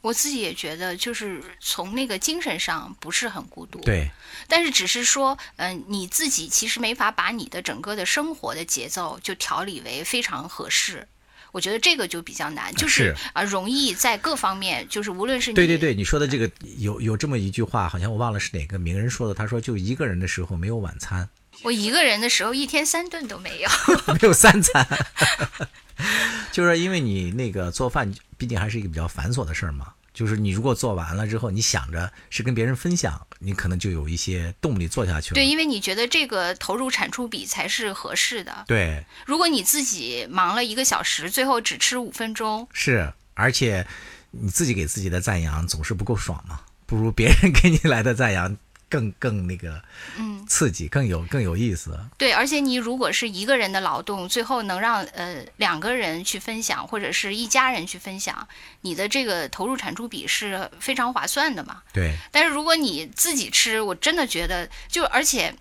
[0.00, 3.80] 我自己也觉得，就是从那个精神上不是很孤独。。
[3.80, 4.08] 对，
[4.46, 11.08] 但是只是说，嗯、你自己其实没法把你的整个的生活的节奏就调理为非常合适。
[11.52, 21.28] 我觉得这个就比较难，就是是啊、容易在各方面，就是无论是你对对对，你说的这个有有这么一句话，好像我忘了是哪个名人说的，他说就一个人的时候没有晚餐，
[21.62, 23.68] 我一个人的时候，一天三顿都没有。
[24.14, 24.86] 没有三餐，
[26.52, 29.86] 就是因为你那个做饭，毕竟还是一个比较繁琐的事儿嘛。
[30.18, 35.34] 就是你如果做完了之后，你想着是跟别人分享，你可能就有一些动力做下去了。
[35.34, 38.64] 对，因为你觉得这个投入产出比才是合适的。
[38.66, 43.86] 对，如果你自己忙了一个小时，最后只吃五分钟，是，而且
[44.32, 48.56] 你自己给自己的赞扬总是不够爽嘛，不如别人 给你来的赞扬
[48.88, 49.82] 更更那个，
[50.16, 51.98] 嗯，刺激，更有更有意思。
[52.16, 58.48] 对，而且你如果是一个人的劳动，最后能让呃两个人去分享，或者是一家人去分享，
[58.80, 61.82] 你的这个投入产出比是非常划算的嘛。
[61.92, 65.54] 对，但是如果你自己吃，我真的觉得就而且。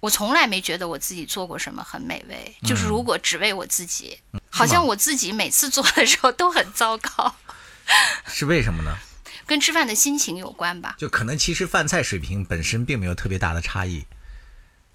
[0.00, 4.18] 我从来没觉得我自己做过什么很美味，就是如果只为我自己，
[4.50, 7.34] 好像我自己每次做的时候都很糟糕，
[8.26, 8.94] 是为什么呢？
[9.46, 10.96] 跟吃饭的心情有关吧。
[10.98, 14.04] 就可能其实饭菜水平本身并没有特别大的差异，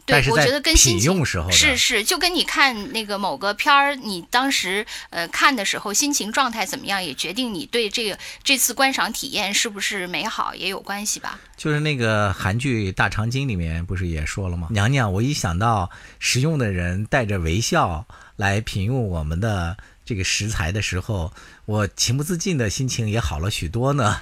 [0.05, 11.39] 对我觉得跟心品情用时候是是，就跟你看那个某个片儿，你当时呃看的时候心情状态怎么样，也决定你对这个这次观赏体验是不是美好也有关系吧。
[11.55, 14.69] 就是那个韩剧《大长今》里面不是也说了吗？
[14.71, 19.77] 娘娘，我一想到食用的人带着微笑来品用我们的
[20.09, 21.31] 这个食材的时候，
[21.65, 24.19] 我情不自禁的心情也好了许多呢。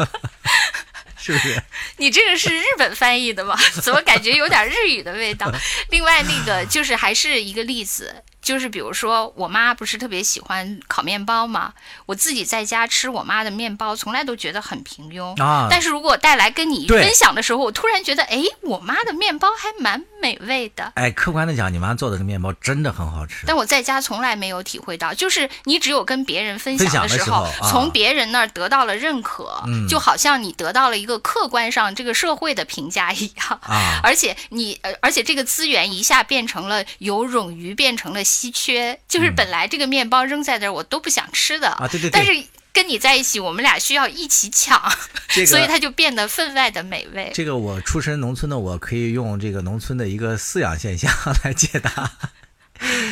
[1.16, 1.62] 是不是？
[1.96, 3.56] 你这个是日本翻译的吗？
[3.80, 5.50] 怎么感觉有点日语的味道？
[5.88, 8.14] 另外那个就是还是一个例子，
[8.50, 11.72] 就是比如说我妈不是特别喜欢烤面包吗？
[12.06, 20.90] 我自己在家吃我妈的面包，从来都觉得很平庸啊但是如果带来跟你分享的时候，我突然觉得，哎，我妈的面包还蛮美味的。
[20.96, 23.44] 哎，客观的讲，你妈做的这个面包真的很好吃。
[23.46, 33.60] 但我在家从来没有体会到，就是你只有跟别人分享的时候，时候啊从别人那儿得到了认可，嗯就好像你得到了一个客观上这个社会的评价一样。
[33.62, 42.32] 啊，而且你，呃，而且这个资源一下变成了由冗余变成了稀缺，就是本来这个面包扔在那儿我都不想吃的，啊对对对但是
[42.72, 44.80] 跟你在一起，我们俩需要一起抢，
[45.28, 47.30] 这个所以它就变得分外的美味。
[47.34, 51.12] 这个我出身农村的，我可以用这个农村的一个饲养现象
[51.44, 52.10] 来解答。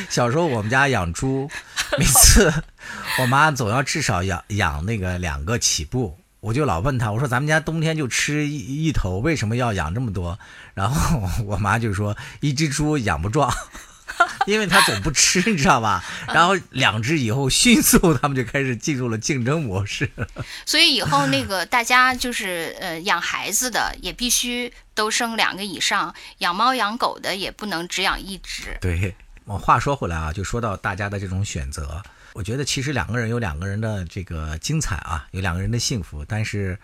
[0.09, 1.51] 小时候我们家养猪，
[1.99, 2.51] 每次
[3.21, 10.39] 我妈总要至少养养那个两个起步，我就老问她，我说咱们家冬天就吃一一头，为什么要养这么多？
[10.73, 13.53] 然后我妈就说一只猪养不壮。
[14.47, 16.05] 因为他总不吃， 你知道吧？
[16.29, 20.11] 然后两只以后迅速，他们就开始进入了竞争模式。
[20.67, 28.77] 所以以后那个大家就是呃养孩子的也必须都生两个以上，养猫养狗的也不能只养一只。
[28.81, 32.03] 对，我话说回来啊，就说到大家的这种选择，
[32.33, 36.79] 我觉得其实两个人有两个人的这个精彩啊，有两个人的幸福，但是。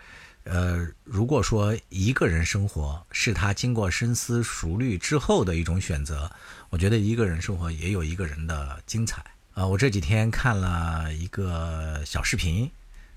[0.45, 6.31] 呃，如果说一个人生活是他经过深思熟虑之后的一种选择，
[6.69, 9.23] 我觉得一个人生活也有一个人的精彩。
[9.55, 12.69] 啊，我这几天看了一个小视频，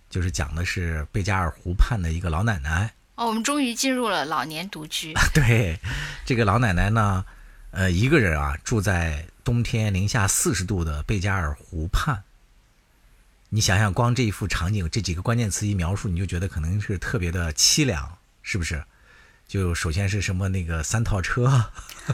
[0.08, 2.94] 就是讲的是贝加尔湖畔的一个老奶奶。
[3.16, 5.12] 哦，我们终于进入了老年独居。
[5.34, 5.78] 对，
[6.24, 7.24] 这个老奶奶呢，
[7.72, 12.22] 呃，一个人啊，住在冬天零下四十度的贝加尔湖畔。
[13.50, 18.84] 你想想，光这一幅场景，这几个关键词一描述，你就觉得可能是特别的凄凉，是不是？
[19.46, 21.44] 就首先是什么那个三套车，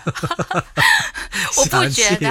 [1.58, 2.30] 我不觉得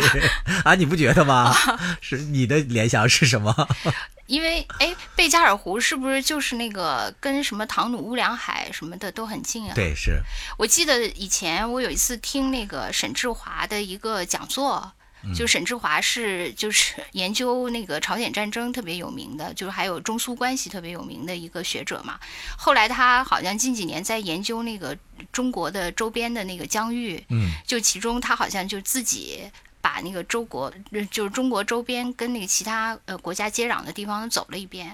[0.64, 1.54] 啊，你不觉得吗？
[2.00, 3.68] 是你的联想是什么？
[4.28, 9.76] 因为哎，贝加尔湖是不是就是那个跟什么唐努乌梁海什么的都很近啊？
[9.76, 10.22] 对，是
[10.58, 14.94] 我记得以前我有一次听那个沈志华的一个讲座。
[15.34, 22.20] 就沈志华是就是 研究那个朝鲜战争特别有名的，就是还有中苏关系特别有名的一个学者嘛。
[22.58, 24.98] 后来他好像近几年在研究那个
[25.32, 29.44] 中国的周边的那个疆域，嗯，就其中他好像就自己
[29.82, 30.72] 把那个周国
[31.12, 34.88] 就是中国周边跟那个其他呃国家接壤的地方走了一遍，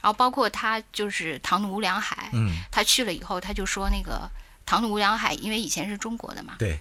[0.00, 4.28] 然后包括他就是唐努乌梁海，嗯，他去了以后他就说那个
[4.66, 6.80] 唐努乌梁海因为以前是中国的嘛，对。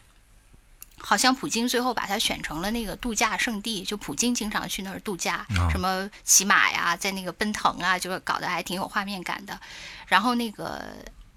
[0.99, 9.59] 好像普京最后把它选成了那个度假胜地，就普京经常去那儿度假，什么骑马呀，在那个奔腾啊，就是搞得还挺有画面感的。
[10.07, 10.83] 然后那个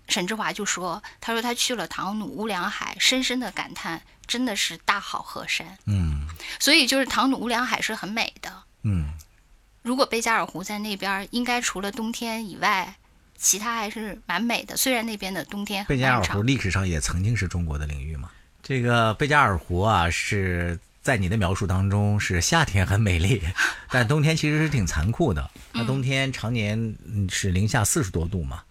[0.08, 6.26] 沈志华就说：“他说他去了唐努乌梁海，深深的感叹，真的是大好河山。”嗯，
[6.58, 8.62] 所以就是唐努乌梁海是很美的。
[8.82, 9.12] 嗯，
[9.82, 12.96] 如果贝加尔湖在那边，应该除了冬天以外，
[13.36, 14.76] 其他还是蛮美的。
[14.76, 18.30] 虽然那边的冬天贝加尔湖历史上也曾经是中国的领域嘛。
[18.62, 23.42] 这个贝加尔湖啊，是在你的描述当中是夏天很美丽，
[23.90, 25.50] 但冬天其实是挺残酷的。
[25.72, 26.94] 那冬天常年
[27.28, 28.62] 是零下四十多度嘛。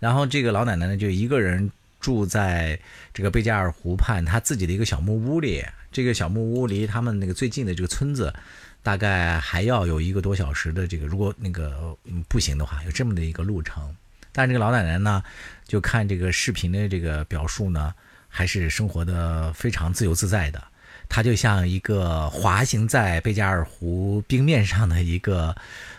[0.00, 1.70] 然后这个老奶奶呢，就一个人
[2.00, 2.78] 住在
[3.14, 5.64] 这个贝加尔湖畔，她自己的一个小木屋里。
[5.92, 8.34] 这个小木屋离他们那个最近的这个村子，
[8.82, 11.96] 大概还要有一个多小时的这个，如果那个
[12.28, 13.94] 步行的话，有这么的一个路程。
[14.32, 15.22] 但这个老奶奶呢，
[15.66, 17.94] 就看这个视频的这个表述呢。
[18.36, 20.62] 还是生活的非常自由自在的，
[21.08, 25.56] 她就像一个滑行在贝加尔湖冰面上的一个，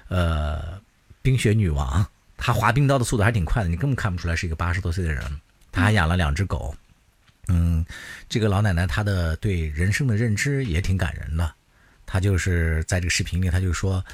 [0.07, 0.79] 呃，
[1.23, 2.05] 冰雪女王。
[2.37, 5.23] 她滑冰刀的速度还挺快的，你根本看不出来是一个八十多岁的人。
[5.71, 6.75] 她还养了两只狗，
[7.47, 7.83] 嗯，
[8.29, 11.51] 这个老奶奶她的对人生的认知也挺感人的。
[12.05, 14.05] 她就是在这个视频里，她就说。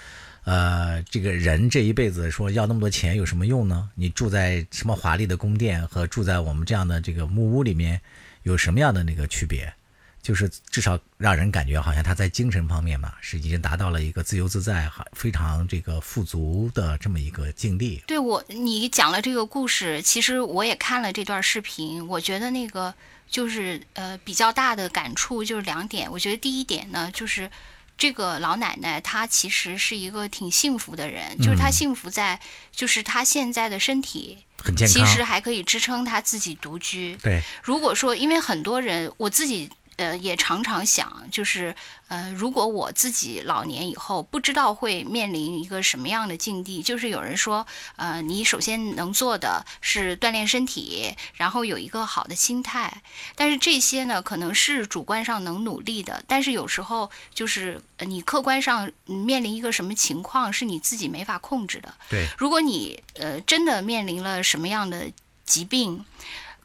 [0.46, 3.90] 呃，这个人这一辈子说要那么多钱有什么用呢？
[3.96, 8.02] 你住在什么华丽的宫殿和住在我们这样的这个木屋里面，
[8.44, 9.74] 有什么样的那个区别？
[10.22, 18.04] 就是至少让人感觉好像他在精神方面嘛，是已经达到了一个自由自在、非常这个富足的这么一个境地。
[18.08, 22.94] 对我，你讲了这个故事，其实我也看了这段视频，我觉得那个
[23.30, 26.12] 就是呃比较大的感触就是两点。
[26.12, 27.50] 我觉得第一点呢，就是。
[27.98, 32.40] 这个老奶奶她其实是一个挺幸福的人，就是她幸福在，
[32.72, 37.16] 就是她现在的身体很健康，其实还可以支撑她自己独居。
[37.22, 39.70] 对，如果说因为很多人，我自己。
[39.98, 41.76] 呃，也常常想，就是
[42.08, 53.02] 呃，如果我自己老年以后不知道会面临一个什么样的境地，就是有人说，呃，你首先能做的是锻炼身体，然后有一个好的心态。
[53.36, 61.94] 但是这些呢，可能是主观上能努力的，但是有时候就是你客观上面临一个什么情况是你自己没法控制的。
[62.10, 65.12] 对，如果你呃真的面临了什么样的
[65.46, 66.04] 疾病。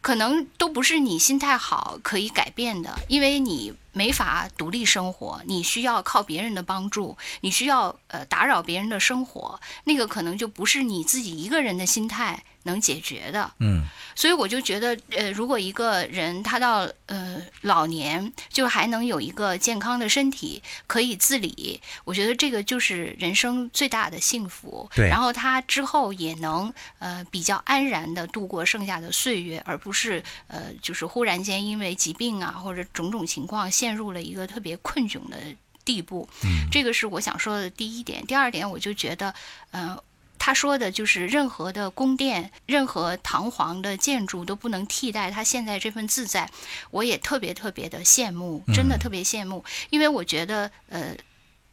[0.08, 13.50] 可能都不是你心态好可以改变的，因为你没法独立生活，你需要靠别人的帮助，你需要呃打扰别人的生活，那个可能就不是你自己一个人的心态能解决的。
[13.60, 13.84] 嗯
[14.18, 24.90] 所以我就觉得，呃，如果一个人他到呃老年就还能有一个健康的身体，可以自理，我觉得这个就是人生最大的幸福。
[24.92, 35.36] 对然后他之后也能呃比较安然的度过剩下的岁月，而不是呃就是忽然间因为疾病啊或者种种情况陷入了一个特别困窘的
[35.84, 36.28] 地步。
[36.42, 38.26] 嗯这个是我想说的第一点。
[38.26, 39.32] 第二点，我就觉得，
[39.70, 39.96] 呃，
[40.38, 46.50] 他说的就是任何的宫殿、任何堂皇的建筑都不能替代他现在这份自在。
[46.90, 51.16] 我也特别特别的羡慕，真的特别羡慕，因为我觉得，呃，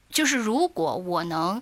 [0.09, 1.61] 就是如果我能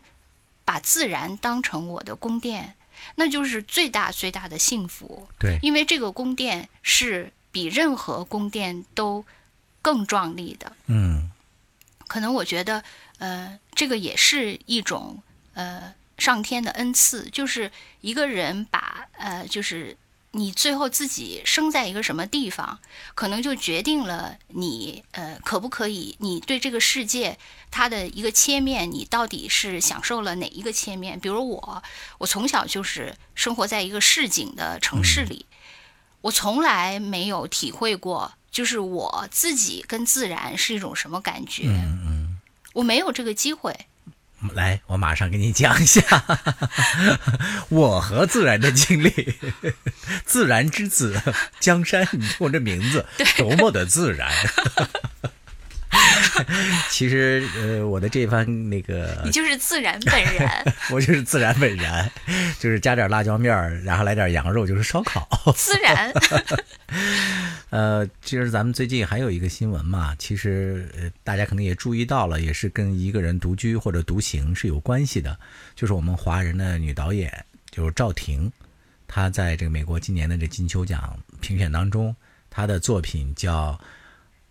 [0.66, 2.76] 把自然当成我的宫殿，
[3.16, 5.28] 那就是最大最大的幸福。
[5.38, 9.26] 对，因为这个宫殿是比任何宫殿都
[9.82, 10.72] 更壮丽的。
[10.88, 11.30] 嗯
[12.08, 12.84] 可能我觉得，
[13.18, 15.22] 呃，这个也是一种
[15.54, 19.98] 呃上天的恩赐，就是一个人把呃，就是
[20.32, 22.80] 你最后自己生在一个什么地方，
[23.16, 27.38] 可能就决定了你呃可不可以，你对这个世界
[27.70, 31.20] 它的一个切面，你到底是享受了哪一个切面？
[31.20, 31.84] 比如我，
[32.18, 35.46] 我从小就是生活在一个市井的城市里，
[36.22, 38.34] 我从来没有体会过。
[38.54, 41.68] 就是我自己跟自然是一种什么感觉？
[42.74, 43.88] 我没有这个机会。
[44.54, 46.02] 来，我马上给你讲一下
[47.70, 49.36] 我和自然的经历。
[50.26, 51.22] 自然之子，
[51.60, 53.06] 江山，你听我这名字
[53.38, 54.30] 多么的自然。
[56.90, 62.10] 其实，呃，我的这番那个，你就是自然本然， 我就是自然本然，
[62.60, 65.28] 就是加点辣椒面儿，然后来点羊肉，就是烧烤。
[65.56, 66.12] 自然。
[67.70, 75.38] 呃，其实咱们最近还有一个新闻嘛，其实呃大家可能也注意到了，也是跟一个人独居或者独行是有关系的，
[75.76, 78.52] 就是我们华人的女导演，就是赵婷，
[79.08, 82.16] 她在这个美国今年的这金球奖评选当中，
[82.50, 83.72] 她的作品叫《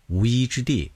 [0.07, 0.91] 无依之地》，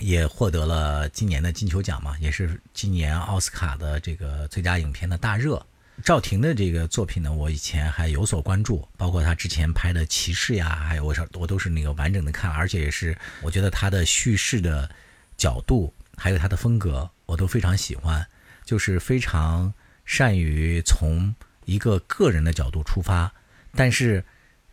[0.00, 5.64] 也获得了今年的金球奖嘛，也是今年奥斯卡的这个最佳影片的大热。
[6.02, 14.90] 赵婷的这个作品呢，我以前还有所关注，包括她之前拍的《骑士》呀，还有我我都是那个完整的看，而且也是我觉得她的叙事的
[15.36, 18.26] 角度，还有她的风格，我都非常喜欢，
[18.64, 19.72] 就是非常
[20.04, 21.32] 善于从
[21.64, 23.32] 一个个人的角度出发，
[23.76, 24.24] 但是，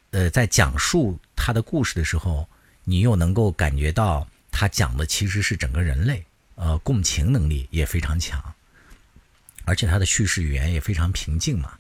[0.10, 2.50] 呃，在讲述他的故事的时候，
[2.84, 4.28] 你又能够感觉到
[4.62, 8.39] 他讲的其实是整个人类，呃，共情能力也非常强。
[9.66, 11.76] 而且他的叙事语言也非常平静嘛，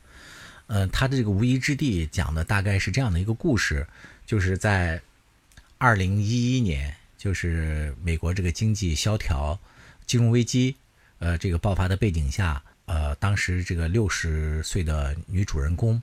[0.65, 3.85] 呃，他的这个无依之地讲的大概是这样的一个故事，
[4.25, 4.99] 就是在
[5.77, 9.59] 二零一一年，就是美国这个经济萧条、
[10.07, 10.75] 金融危机，
[11.19, 16.01] 呃，这个爆发的背景下，呃，当时这个六十岁的女主人公，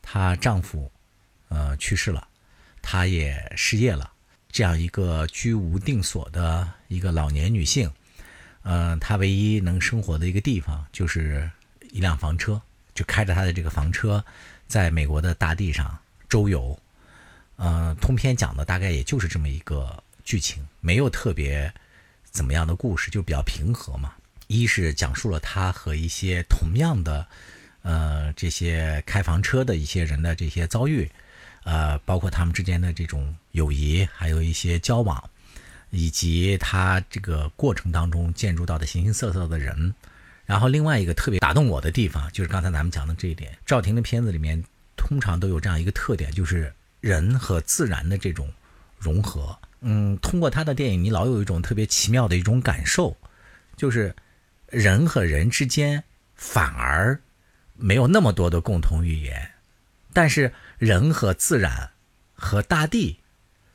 [0.00, 0.90] 她丈夫，
[1.48, 2.26] 呃，去世了，
[2.80, 4.10] 她也失业了，
[4.54, 7.90] 这样一个居无定所的一个老年女性。
[8.62, 11.50] 呃，她唯一能生活的一个地方就是
[11.90, 12.62] 一辆房车，
[12.94, 14.24] 就开着她的这个房车，
[14.68, 15.98] 在美国的大地上
[16.28, 16.78] 周游。
[17.56, 21.74] 呃，通篇讲的大概也就是这么一个剧情，没有特别
[22.22, 24.14] 怎么样的故事，就比较平和嘛。
[24.46, 27.26] 一是讲述了他和一些同样的，
[27.82, 31.10] 呃，这些开房车的一些人的这些遭遇，
[31.64, 35.22] 呃，包括他们之间的这种友谊，还有一些交往。
[35.96, 39.94] 以及他这个过程当中建筑到的形形色色的人，
[40.44, 43.56] 然后另外一个特别打动我的地方，就是刚才咱们讲的这一点。
[43.64, 44.60] 赵婷的片子里面
[44.96, 48.52] 通常都有这样一个特点，就是人和自然的这种
[48.98, 49.56] 融合。
[49.82, 53.16] 嗯，通过他的电影，你老有一种特别奇妙的一种感受，
[53.76, 54.12] 就是
[54.68, 56.02] 人和人之间
[56.34, 57.20] 反而
[57.76, 59.48] 没有那么多的共同语言，
[60.12, 60.52] 但是
[60.84, 61.92] 人和自然、
[62.34, 63.20] 和大地、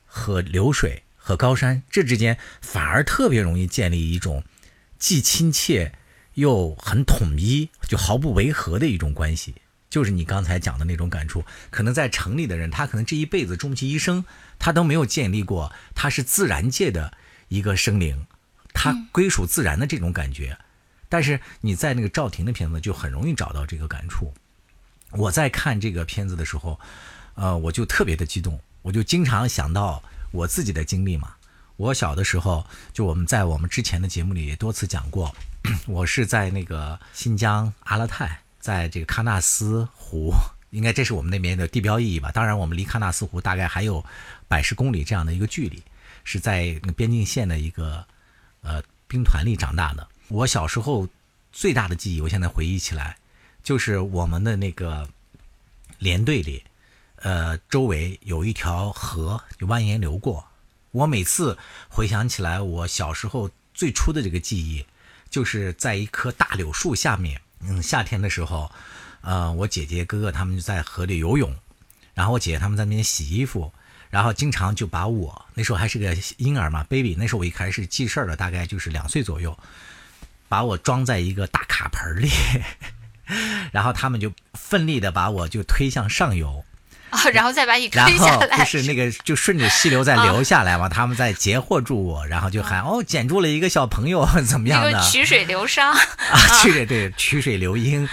[0.05, 1.03] 和流水。
[1.22, 4.43] 和高山这之间反而特别容易建立一种
[4.97, 5.93] 既亲切
[6.34, 9.53] 又很统一、就毫不违和的一种关系，
[9.91, 11.43] 就是你刚才讲的那种感触。
[11.70, 14.26] 可能在城里的人，他可能这一辈子、终其一生，
[14.57, 17.14] 他都没有建立过他是自然界的
[17.49, 18.26] 一个生灵，
[18.74, 20.57] 他归属自然的这种感觉。
[21.10, 24.34] 但是你在那个赵婷的片子就很容易找到这个感触。
[25.12, 26.80] 我在看这个片子的时候，
[27.36, 30.03] 呃，我就特别的激动，我就经常想到。
[30.32, 31.34] 我自己的经历嘛，
[31.76, 35.36] 我小的时候就我们在我们之前的节目里也多次讲过，
[35.89, 40.32] 我是在那个新疆阿勒泰，在这个喀纳斯湖，
[40.70, 42.32] 应该这是我们那边的地标意义吧。
[42.32, 44.05] 当然，我们离喀纳斯湖大概还有
[44.47, 45.82] 百十公里这样的一个距离，
[46.24, 48.05] 是在边境线的一个
[48.62, 50.07] 呃兵团里长大的。
[50.28, 51.10] 我小时候
[51.51, 53.18] 最大的记忆，我现在回忆起来，
[53.64, 55.07] 就是我们的那个
[55.97, 56.64] 连队里，
[57.18, 60.45] 呃，周围有一条河就蜿蜒流过。
[60.91, 61.57] 我每次
[61.88, 64.84] 回想起来，我小时候最初的这个记忆，
[65.30, 68.72] 就是在一棵大柳树下面，嗯，夏天的时候，
[69.22, 71.53] 呃，我姐姐哥哥他们就在河里游泳，
[72.16, 73.72] 然后我姐姐他们在那边洗衣服，
[74.10, 79.55] 然后经常就把我那时候还是个婴儿嘛，baby，那时候我一开始记事儿了，大概就是两岁左右，
[80.47, 82.30] 把我装在一个大卡盆里，
[83.71, 86.65] 然后他们就奋力的把我就推向上游。
[87.09, 94.91] 啊，然后再把你推下来，后就是那个就顺着溪流再流下来嘛，他们在截获住我，然后就喊哦，捡住了一个小朋友， 怎么样的？
[94.91, 98.07] 这个曲水流觞，啊，曲水对，曲水流莺。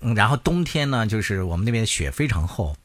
[0.00, 2.76] 嗯，然后冬天呢，就是我们那边雪非常厚，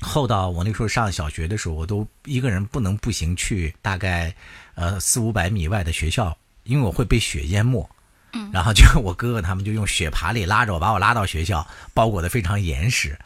[0.00, 4.34] 厚到我那时候上小学的时候，我都一个人不能步行去大概
[4.74, 7.88] 呃四五百米外的学校，因为我会被雪淹没。
[8.32, 13.18] 嗯，然后就我哥哥他们就用雪爬犁拉着我，把我拉到学校，包裹的非常严实。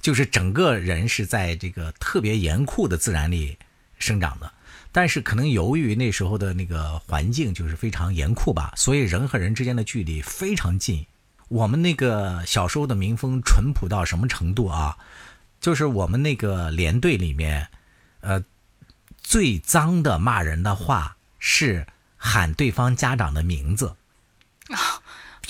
[0.00, 3.58] 就是整个人是在这个特别严酷的自然里
[3.98, 4.50] 生长的，
[4.92, 11.04] 但是可能由于那时候的那个环境就是非常严酷吧，所以人和人之间的距离非常近。
[11.48, 14.96] 我们那个小时候的民风淳朴到什么程度啊？
[15.60, 17.68] 就是我们那个连队里面，
[18.20, 18.42] 呃，
[19.20, 21.86] 最脏的骂人的话是
[22.16, 23.96] 喊对方家长的名字。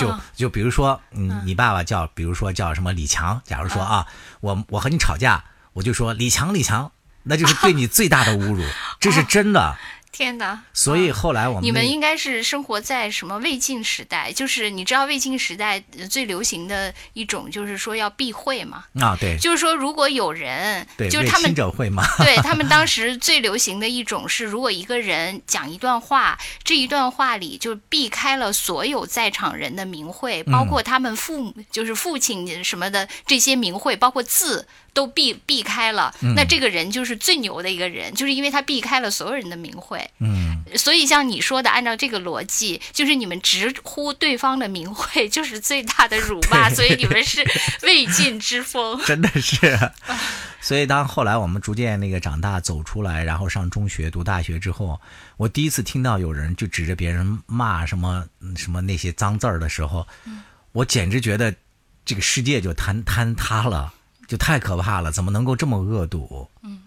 [0.01, 3.41] 就就比如说，嗯，你爸爸叫，比如说叫什么李强。
[3.45, 4.07] 假如说啊，
[4.41, 5.45] 我我和你吵架，
[5.75, 6.91] 我就说李强李强，
[7.23, 8.65] 那就是对你最大的侮辱，
[8.99, 9.77] 这是真的。
[10.13, 10.63] 天哪！
[10.75, 14.33] 所以后来我们你们应该是生活在什么魏晋时代？
[14.33, 15.81] 就是你知道魏晋时代
[16.11, 18.85] 最流行的一种，就是说要避讳嘛。
[19.01, 22.05] 啊，对，就是说如果有人，对，就是他们者会嘛。
[22.19, 34.67] 对他们当时最流行的一种是，如果一个人讲一段话，这一段话里就避开了所有在场人的名讳，包括他们父母，就是父亲什么的这些名讳，包括字。
[34.93, 40.11] 都避避开了，那这个人就是最牛的一个人，就是因为他避开了所有人的名讳。
[40.19, 47.45] 嗯，所以像你说的，按照这个逻辑，就是你们直呼对方的名讳 就是最大的辱骂，所以你们是
[47.83, 49.79] 未尽之风， 真的是。
[50.63, 55.01] 所以当后来我们逐渐那个长大走出来，然后上中学、读大学之后，
[55.39, 58.27] 我第一次听到有人就指着别人骂什么
[58.57, 60.07] 什么那些脏字儿的时候，
[60.73, 61.55] 我简直觉得
[62.05, 63.95] 这个世界就坍坍塌了。
[64.31, 66.49] 就太可怕了，怎么能够这么恶毒？
[66.63, 66.83] 嗯，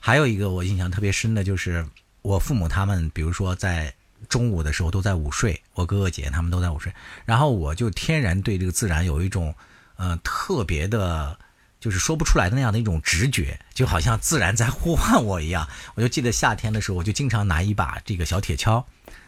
[0.00, 1.86] 还有一个我印象特别深的就是
[2.20, 3.94] 我父母他们，比如说在
[4.28, 6.92] 中午的时候都在午睡，我哥哥姐姐他们都在午睡，
[7.24, 9.54] 然后我就天然对这个自然有一种
[9.94, 11.38] 呃特别的，
[11.78, 15.68] 就是说不出来的那样的一种直觉，就好像自然在呼唤我一样。
[15.94, 18.82] 我就记得夏天的时候，我就经常拿一把这个小铁锹，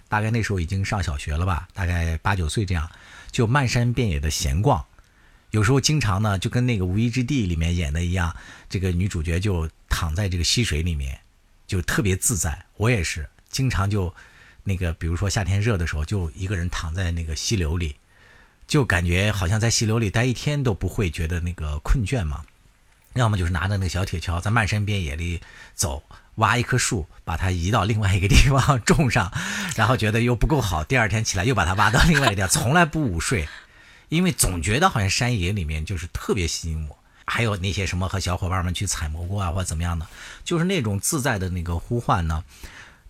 [0.08, 2.90] 大概那时候已经上小学了吧，大概八九岁这样，
[3.30, 4.84] 就漫山遍野的闲逛。
[5.56, 8.36] 有时候经常呢，就跟那个《无依之地》里面演的一样，
[8.68, 11.18] 这个女主角就躺在这个溪水里面，
[11.66, 12.66] 就特别自在。
[12.76, 14.14] 我也是经常就，
[14.64, 17.96] 那个比如说夏天热的时候，就一个人躺在那个溪流里，
[18.66, 22.44] 就感觉好像在溪流里待一天都不会觉得那个困倦嘛。
[23.14, 25.40] 要么就是拿着那个小铁锹在漫山遍野里
[25.74, 26.02] 走，
[26.34, 29.32] 挖一棵树，把它移到另外一个地方种上，
[29.74, 33.48] 然后觉得又不够好，第二天起来又把它挖到另外一个地方，从来不午睡。
[34.08, 40.06] 因为总觉得好像山野里面就是特别吸引我，还有那些什么和小伙伴们去采蘑菇啊，或者怎么样的，
[40.44, 42.44] 就是那种自在的那个呼唤呢，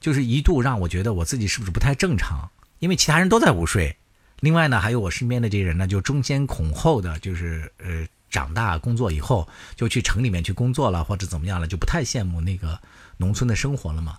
[0.00, 2.50] 就是一度让我觉得我自己是不是不太正常？
[2.78, 3.96] 因为其他人都在午睡，
[4.40, 12.80] 另外呢，还有我身边的这些人呢，就争先恐后的，就是呃，长大工作以后就去城里面去工作了，或者怎么样了，就不太羡慕那个
[13.18, 14.16] 农村的生活了嘛。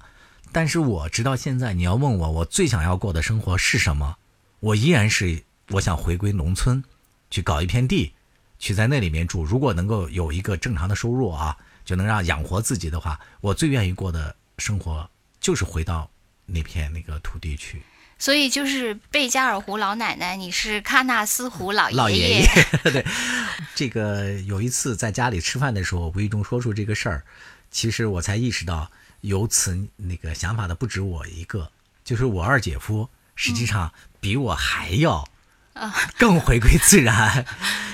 [0.51, 4.17] 但是我直到现在，你要问我我最想要过的生活是什么，
[4.59, 5.43] 我依然是。
[5.70, 6.84] 我想回归农村，
[7.30, 8.13] 去搞一片地，
[8.57, 9.43] 去在那里面住。
[9.43, 15.09] 如果能够有一个正常的收入啊，就能让养活自己的话，我最愿意过的生活
[15.41, 16.09] 就是回到
[16.45, 17.82] 那片那个土地去。
[18.20, 22.47] 所以就是贝加尔湖老奶奶，你是喀纳斯湖老老爷爷。
[22.89, 23.05] 对，
[23.76, 27.24] 这个有一次在家里吃饭的时候，无意中说出这个事儿，
[27.70, 28.89] 其实我才意识到，
[29.22, 31.70] 有此那个想法的不止我一个，
[32.03, 35.28] 就是我二姐夫，实际上比我还要。
[36.17, 37.45] 更回归自然，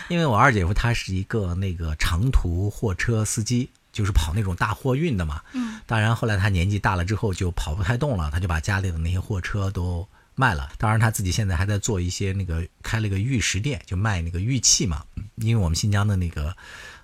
[0.07, 5.41] 因为我二姐夫他是一个那个长途货车司机，就是跑那种大货运的嘛。
[5.53, 5.79] 嗯。
[5.85, 10.71] 当然后来他年纪大了之后就跑不太动了，他就把家里的那些货车都卖了。
[10.77, 15.03] 当然他自己现在还在做一些那个开了个玉石店，就卖那个玉器嘛。
[15.35, 16.55] 因为我们新疆的那个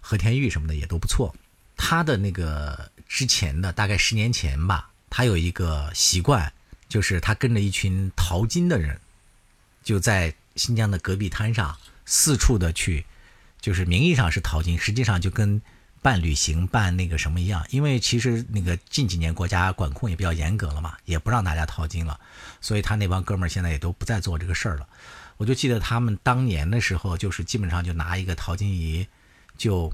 [0.02, 1.36] 和田玉什么的也都不错。
[1.76, 6.52] 他的那个之前的大概十年前吧，他有一个习惯，
[6.88, 9.00] 就是他跟着一群淘金的人，
[9.84, 10.34] 就在。
[10.56, 13.06] 新疆的戈壁滩上，四处的去
[13.62, 15.62] 就是名义上是淘金，实际上就跟
[16.02, 17.66] 办旅行、办那个什么一样。
[17.70, 22.20] 因为其实那个近几年国家管控也比较严格了嘛，也不让大家淘金了，
[22.62, 24.88] 所以他那帮哥们儿现在也都不再做这个事儿了。
[25.38, 29.08] 我就记得他们当年的时候，就是基本上就拿一个淘金仪，
[29.58, 29.94] 就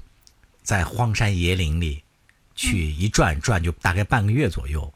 [0.62, 2.02] 在荒山野岭里
[2.56, 4.92] 去一转转，就大概半个月左右。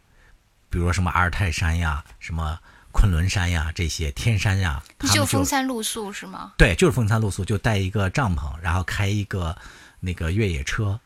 [0.69, 2.59] 比如说什么阿尔泰山呀，什么
[2.93, 6.53] 昆仑山呀，这些天山呀，他就就风餐露宿是吗？
[6.57, 9.57] 对，就是风餐露宿，就带一个帐篷，然后开一个
[10.01, 11.01] 那个越野车，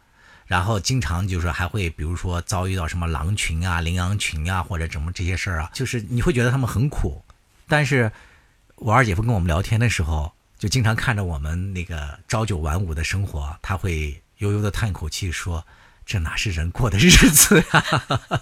[0.47, 7.22] 然后经常就是还会，比如说遭遇到什么狼群啊、羚羊群啊，或者什么这些事儿啊，就是你会觉得他们很苦。
[7.66, 8.11] 但是
[8.76, 15.66] 我二姐夫跟我们聊天的时候，就经常看着我们那个朝九晚五的生活，他会悠悠的叹口气说
[16.05, 17.85] ：“这哪是人过的日子呀、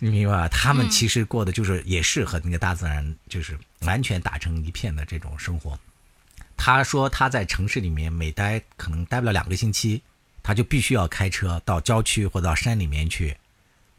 [0.00, 0.48] 你 明白吧？
[0.48, 5.78] 他们其实过的就是也是和那个大自然就是完全打成一片的这种生活。
[6.56, 10.02] 他说他在城市里面每待可能待不了两个星期，
[10.42, 13.36] 他就必须要开车到郊区或到山里面去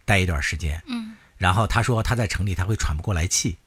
[0.05, 0.81] 待一段时间。
[0.87, 3.57] 嗯，然后他说他在城里他会喘不过来气，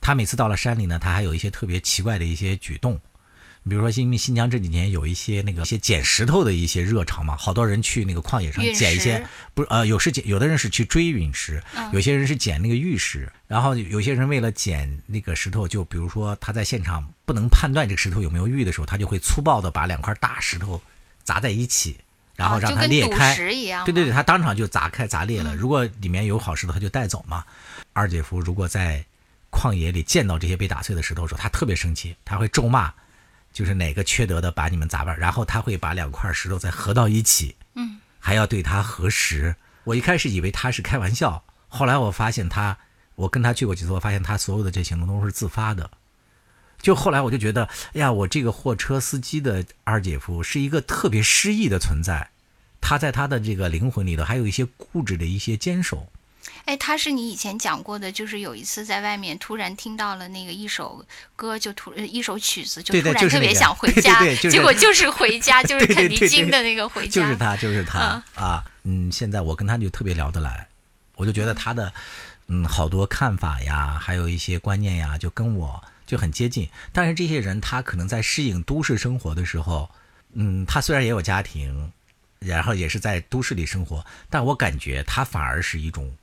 [0.00, 2.98] 他每次到了山里呢，他还有一些特别奇怪的一些举动。
[3.68, 11.62] 比如说，因为新疆这几年有一些那个一些捡石头的一些热潮嘛，好多人去那个旷野上捡一些，不是呃，有是捡，有的人是去追陨石，
[11.92, 20.80] 有些人是捡那个玉石，然后有些人为了捡那个石头，就比如说他在现场不能判断这个石头有没有玉的时候，他就会粗暴的把两块大石头
[21.24, 21.96] 砸在一起，
[22.36, 23.34] 然后让它裂开。
[23.36, 25.56] 对对对，他当场就砸开砸裂了。
[25.56, 27.44] 如果里面有好石头，他就带走嘛。
[27.92, 29.04] 二姐夫如果在
[29.50, 32.92] 旷野里见到这些被打碎的石头的时候，他特别生气，他会咒骂，
[33.56, 39.56] 就是哪个缺德的把你们砸烂，然后他会把两块石头再合到一起，嗯，还要对他核实。
[39.84, 42.76] 我一开始以为他是开玩笑，后来我发现他，
[43.14, 45.90] 我跟他去过几次，我发现他所有的这些行动都是自发的。
[46.82, 52.28] 就后来我就觉得，哎呀，我这个货车司机的二姐夫是一个特别失意的存在。
[52.82, 56.06] 他在他的这个灵魂里头还有一些固执的一些坚守。
[56.64, 67.22] 哎，他是你以前讲过的，就是有一次在外面突然听到了那个一首歌，就突呃一首曲子，就突然特别想回 家，对就是结果就是回家， 就是肯尼金的那个回家。
[67.22, 70.66] 就是他，就是他、啊，嗯，现在我跟他就特别聊得来，
[71.16, 71.92] 我就觉得他的
[72.48, 76.68] 嗯好多看法呀，还有一些观念呀，就跟我就很接近。
[76.92, 79.90] 但是这些人他可能在适应都市生活的时候，
[80.34, 81.92] 嗯，他虽然也有家庭，
[82.38, 86.14] 然后也是在都市里生活，但我感觉他反而是一种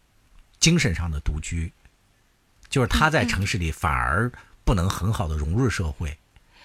[0.64, 1.74] 精神上的独居，
[2.70, 4.32] 就是他在城市里反而
[4.64, 6.18] 不能很好的融入社会。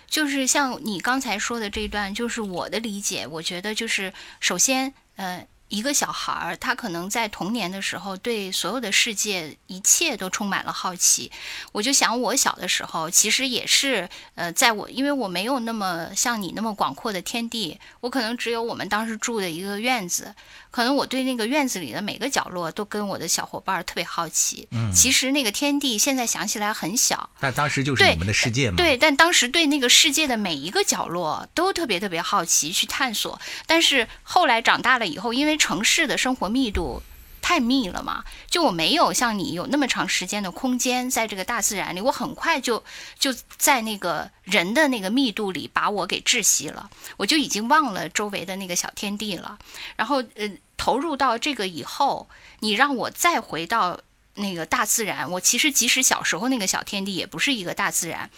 [0.06, 11.32] 就是像你刚才说的这一段，就是我的理解，我觉得就是首先，呃，一个小孩儿他可能在童年的时候对所有的世界一切都充满了好奇。
[11.72, 20.34] 我就想我小的时候，其实也是，呃，在我因为我没有那么像你那么广阔的天地，我可能只有我们当时住的一个院子，
[20.70, 24.68] 可能我对那个院子里的每个角落都跟我的小伙伴儿特别好奇。
[24.70, 28.76] 嗯，其实那个天地现在想起来很小，但当时就是对你们的世界嘛。
[28.76, 33.40] 对，但当时对那个世界的每一个角落都特别特别好奇，去探索。
[33.66, 37.02] 但是后来长大了以后，因为城市的生活密度
[37.40, 42.84] 太密了嘛，就我没有像你有那么长时间的空间在这个大自然里，我很快就
[43.18, 49.58] 就在那个人的那个密度里把我给窒息了，我就已经忘了周围的那个小天地了。
[49.96, 52.28] 然后呃，投入到这个以后，
[52.60, 54.00] 你让我再回到。
[54.40, 58.30] 那个大自然，我其实即使小时候那个小天地也不是一个大自然，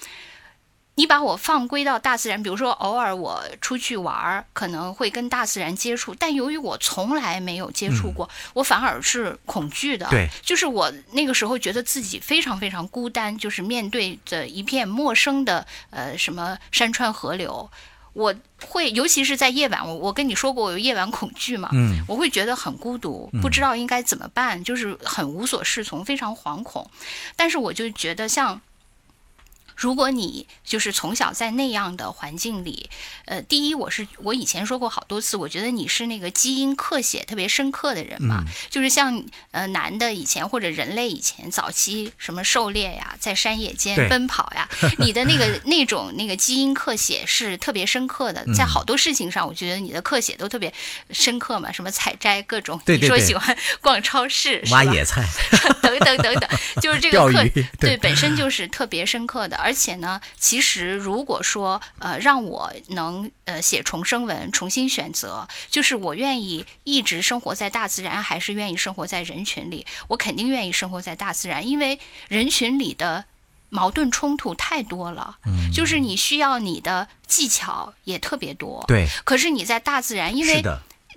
[1.01, 10.07] 你把我放归到大自然，比如说偶尔我出去玩儿，可能会跟大自然接触，但由于我从来没有接触过，我反而是恐惧的。
[10.11, 17.71] 对，就是我那个时候觉得自己非常非常孤单，就是面对着一片陌生的呃什么山川河流，
[18.13, 18.35] 我
[18.67, 26.91] 会尤其是在夜晚，我我跟你说过我有夜晚恐惧嘛，嗯，我会觉得很孤独，不知道应该怎么办，就是很无所适从，非常惶恐。
[27.37, 28.61] 但是我就觉得像。
[29.81, 32.91] 如果你就是从小在那样的环境里，
[33.25, 44.69] 呃，第一，我是我以前说过好多次，我觉得你是那个基因刻写特别深刻的人嘛，就是像呃男的以前或者人类以前早期什么狩猎呀，在山野间奔跑呀，
[45.01, 50.71] 你的那个那种那个基因刻写是特别深刻的，在好多事情上，我觉得你的刻写都特别
[51.11, 53.09] 深刻嘛，什么采摘各种，对对对。
[53.09, 55.25] 你说喜欢逛超市，挖野菜，
[55.81, 56.51] 等等等等，
[56.83, 57.67] 就是这个刻对。
[57.79, 69.87] 对本身就是特别深刻的，而且呢，其实如果说呃让我能呃写重生文，重新选择，就是我愿意一直生活在大自然，还是愿意生活在人群里？
[70.09, 71.99] 我肯定愿意生活在大自然，因为
[72.29, 73.25] 人群里的
[73.69, 78.85] 矛盾冲突太多了，嗯，就是你需要你的技巧也特别多。
[78.89, 80.63] 对，可是你在大自然，因为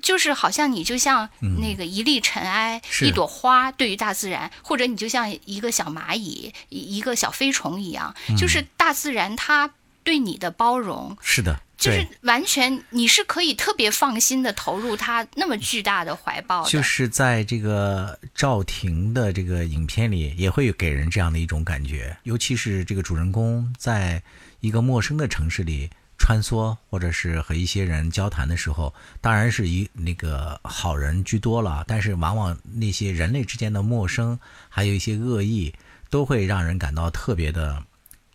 [0.04, 1.60] 就是好像你就像嗯。
[1.60, 3.08] 那个一粒尘埃、是。
[3.08, 8.38] 一朵花，对于大自然，或者你就像一个小蚂蚁、一一个小飞虫一样，嗯。
[8.38, 9.74] 就是大自然它
[10.04, 16.70] 对你的包容，是的，就是完全你是可以特别放心的投入它那么巨大的怀抱的。
[16.70, 24.22] 就是在这个赵婷的这个影片里，也会给人这样的一种感觉，尤其是这个主人公在
[24.60, 25.90] 一个陌生的城市里
[26.26, 35.76] 穿梭，或者是和一些人交谈的时候，当然是以那个好人居多了，但是往往那些人类之间的陌生，还有一些恶意，
[36.10, 37.84] 都会让人感到特别的，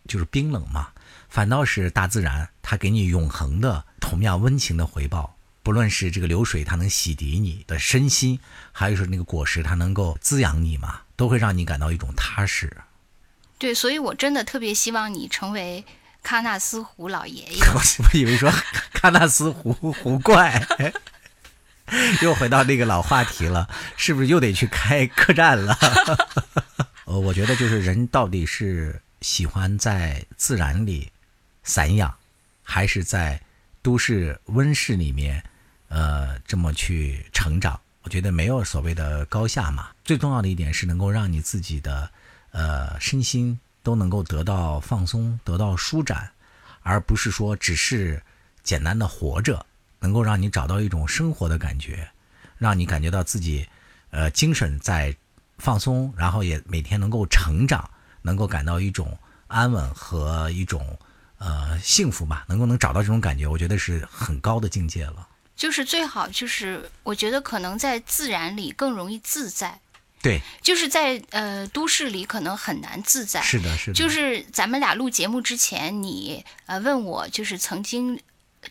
[0.07, 0.89] 就是冰冷嘛。
[1.29, 5.35] 反倒是大自然，它给你永恒的、同样温情的回报。
[5.63, 8.39] 不论是这个流水，它能洗涤你的身心，
[8.71, 12.77] 还有是那个果实，它能够滋养你嘛，都会让你感到一种踏实。
[13.57, 15.83] 对，所以我真的特别希望你成为
[16.29, 17.59] 喀纳斯湖老爷爷。
[17.73, 18.51] 我我以为说
[18.93, 20.63] 喀纳斯湖湖怪，
[22.21, 23.67] 又回到那个老话题了，
[23.97, 25.75] 是不是又得去开客栈了？
[27.05, 31.11] 呃，我觉得就是人到底是喜欢在自然里
[31.63, 32.13] 散养，
[32.61, 33.41] 还是在
[33.81, 35.43] 都市温室里面，
[35.87, 37.81] 呃，这么去成长？
[38.03, 39.89] 我觉得没有所谓的高下嘛。
[40.03, 42.11] 最重要的一点是能够让你自己的
[42.51, 46.31] 呃身心都能够得到放松，得到舒展。
[46.81, 48.21] 而不是说只是
[48.63, 49.65] 简单的活着，
[49.99, 52.09] 能够让你找到一种生活的感觉，
[52.57, 53.67] 让你感觉到自己
[54.11, 55.15] 呃精神在
[55.57, 57.87] 放松，然后也每天能够成长，
[58.21, 59.15] 能够感到一种
[59.47, 60.97] 安稳和一种
[61.37, 65.27] 呃幸福吧，能够能找到这种感觉，我觉得是很高的境界了。
[65.55, 69.79] 就是最好就是，我觉得可能在自然里更容易自在，
[70.21, 73.41] 对，就是在呃都市里可能很难自在。
[73.41, 78.19] 是的，是的，就是咱们俩录节目之前，你呃问我，就是曾经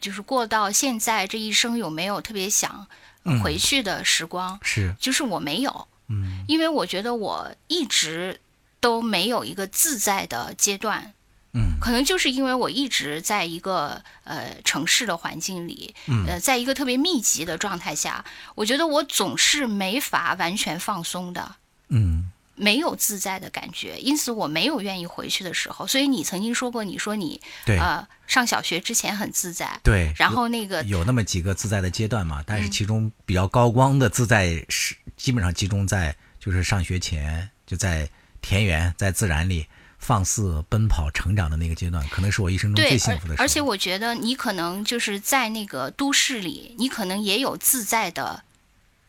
[0.01, 2.86] 就是过到现在这一生有没有特别想
[3.24, 4.59] 嗯回去的时光？
[4.62, 8.40] 是就是我没有，嗯，因为我觉得我一直
[8.80, 11.14] 都没有一个自在的阶段。
[11.53, 18.24] 嗯，可能就是因为我一直在一个呃城市的环境里，嗯呃，在一个特别密集的状态下，
[18.55, 21.57] 我觉得我总是没法完全放松的。
[21.88, 22.30] 嗯
[22.61, 25.86] 没有自在的感觉，因此我没有愿意回去的时候。
[25.86, 38.11] 所以你曾经说过，你说你对呃上小学之前很自在，对，然后那个有那么几个自在的阶段嘛，但是嗯其中比较高光的自在是基本上集中在就是上学前，就在
[38.42, 39.64] 田园在自然里
[39.99, 43.44] 放肆奔跑成长的那个阶段，可能是我一生中最，幸福的时候。
[43.44, 48.44] 而而且我觉得你可能就是在那个都市里，你可能也有自在的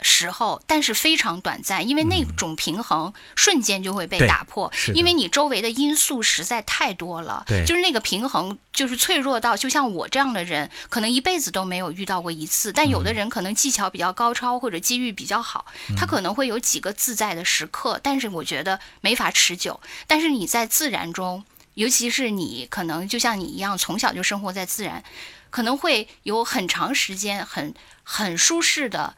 [0.02, 7.44] 时候，但是非常短暂，因为那种平衡瞬间就会被打破因为你周围的因素实在太多了。
[7.48, 15.66] 对就是那个平衡就是脆弱到，就像我这样的人，可能一辈子都没有遇到过一次，但嗯有的人可能技巧比较高超或者机遇比较好，
[15.98, 19.80] 他可能会有几个自在的时刻，但是我觉得没法持久。
[20.08, 21.44] 但是你在自然中。
[21.76, 25.02] 尤其是你可能就像你一样，从小就生活在自然，
[25.50, 27.74] 可能会有很长时间很
[28.04, 29.16] 很舒适的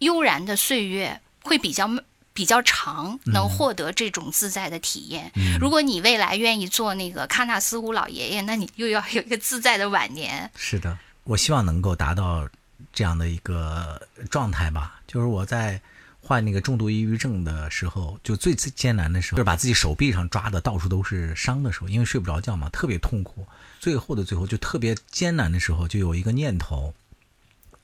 [0.00, 1.88] 悠然的岁月，会比较
[2.34, 5.32] 比较长，能获得这种自在的体验。
[5.60, 10.50] 如果你未来愿意做那个喀纳斯湖老爷爷，那你又要有一个自在的晚年。
[10.56, 12.48] 是的，我希望能够达到
[12.92, 15.00] 这样的一个状态吧。
[15.06, 15.80] 就是我在
[16.22, 23.46] 患那个重度抑郁症的时候，就最最艰难的时候，就是把自己手臂上抓的到处都是伤的时候，因为睡不着觉嘛，特别痛苦。
[23.80, 26.94] 最后的最后，就特别艰难的时候，就有一个念头，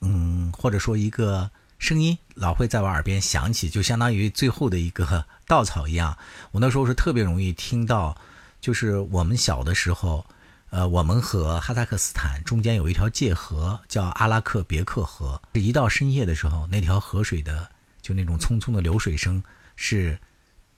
[0.01, 1.49] 嗯，或者说一个
[1.79, 6.17] 声音，老会在我耳边响起，就相当于最后的一个稻草一样。
[6.51, 8.17] 我那时候是特别容易听到，
[8.59, 10.25] 就是我们小的时候。
[10.69, 15.41] 呃，我们和哈萨克斯坦中间有一条界河，叫阿拉克别克河。
[15.53, 17.71] 一到深夜的时候，那条河水的
[18.01, 19.41] 就那种匆匆的流水声
[19.77, 20.19] 是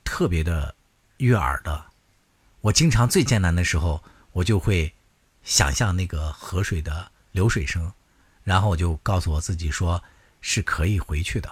[0.04, 0.76] 特别的
[1.16, 1.86] 悦耳的。
[2.60, 4.94] 我经常最艰难的时候，我就会
[5.42, 7.92] 想象那个河水的流水声，
[8.44, 10.00] 然后我就告诉我自己说，
[10.40, 11.50] 是可以回去的，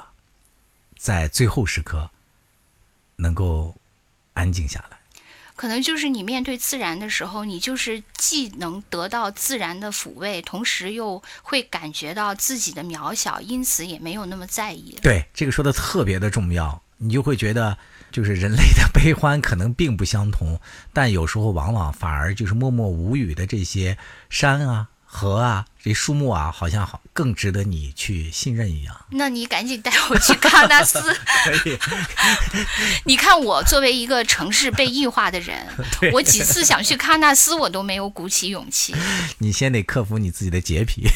[0.96, 2.10] 在最后时刻
[3.16, 3.76] 能够
[4.34, 4.98] 安静下来。
[5.56, 14.96] 可能就是你面对自然的时候，你就是既能得到自然的抚慰，同时又会感觉到自己的渺小，因此也没有那么在意。
[15.02, 17.76] 对，这个说的特别的重要，你就会觉得，
[18.12, 20.60] 就是人类的悲欢可能并不相同，
[20.92, 23.98] 但有时候往往反而就是默默无语的这些
[24.30, 28.94] 山啊，河啊，这树木啊，好像好更值得你去信任一样。
[29.12, 31.00] 那你赶紧带我去喀纳斯。
[31.44, 31.78] 可以，
[33.04, 35.66] 你看我作为一个城市被异化的人，
[36.12, 38.94] 我几次想去喀纳斯，我都没有鼓起勇气。
[39.38, 41.08] 你先得克服你自己的洁癖。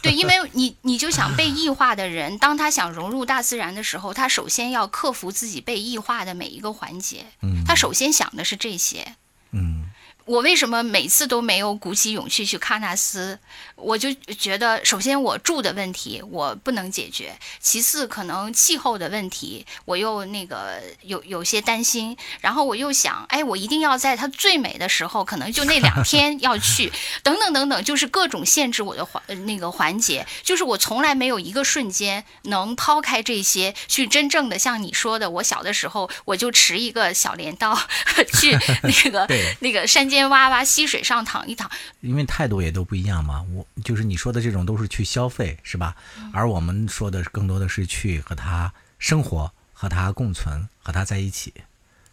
[0.00, 7.26] 对，因为你你就想被异化的人，当他想融入大自然的时候，他首先要克服自己被异化的每一个环节。
[7.42, 9.16] 嗯他首先想的是这些。
[9.52, 9.90] 嗯
[10.30, 13.36] 我为什么每次都没有鼓起勇气去喀纳斯？
[13.74, 26.92] 我就觉得，首先我住的问题我不能解决，其次可能气候的问题我又那个有有些担心，然后我又想，哎，我一定要在它最美的时候，可能就那两天要去，
[27.24, 37.76] 等等等等，就是各种限制我的环呃那个环节，就是我从来没有一个瞬间能抛开这些，去真正的像你说的，我小的时候我就持一个小镰刀
[38.38, 39.26] 去那个
[39.58, 43.44] 那个山间洼洼溪水上躺一躺，因为态度也都不一样嘛。
[43.54, 45.96] 我就是你说的这种都是去消费，是吧？
[46.32, 51.52] 而我们说的更多的是去和他生活，和他共存，和他在一起。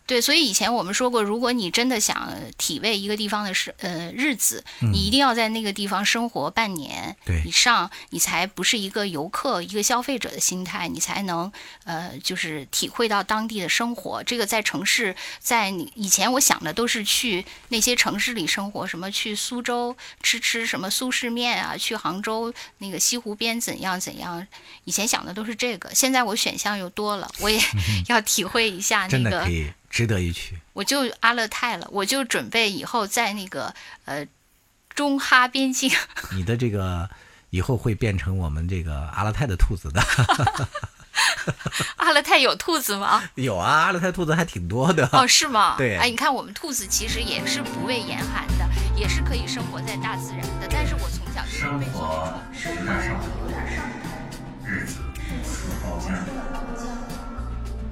[0.07, 7.13] 对，所以以前我们说过，如果你真的想体味一个地方的是呃日子，你一定要在那个地方生活半年
[7.45, 11.51] 以上，你才不是一个游客、一个消费者的心态，你才能
[11.83, 14.23] 呃就是体会到当地的生活。
[14.23, 19.93] 这个在城市，在你以前我想的都是去那些城市里生活，什么去苏州
[20.23, 24.47] 吃吃什么苏式面啊，去杭州那个西湖边怎样怎样，
[24.85, 25.93] 以前想的都是这个。
[25.93, 27.61] 现在我选项又多了，我也
[28.07, 29.09] 要体会一下那个。
[29.09, 30.59] 真的可以值得一去。
[30.73, 33.73] 我就阿勒泰了，我就准备以后在那个
[34.05, 34.27] 呃
[34.93, 35.91] 中哈边境，
[36.33, 37.09] 你的这个
[37.49, 40.01] 以后会变成我们这个阿勒泰的兔子的。
[41.97, 43.23] 阿勒泰有兔子吗？
[43.35, 45.09] 有啊，阿勒泰兔子还挺多的。
[45.13, 45.75] 哦，是吗？
[45.77, 50.67] 对哎，你看我们兔子其实也是不畏严寒的，也是可以生活在大自然的。
[50.69, 53.15] 但是我从小就是生被活是有点伤
[53.49, 53.89] 感，
[54.63, 54.99] 日子
[55.43, 56.13] 似包浆。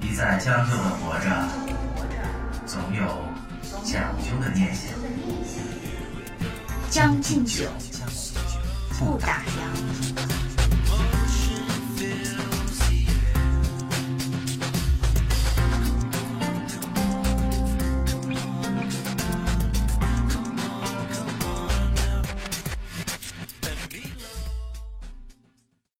[0.00, 1.28] 你在将就的活着，
[2.66, 3.02] 总有
[3.84, 4.92] 讲究的念想。
[6.90, 7.64] 将进酒，
[8.98, 10.45] 不打烊。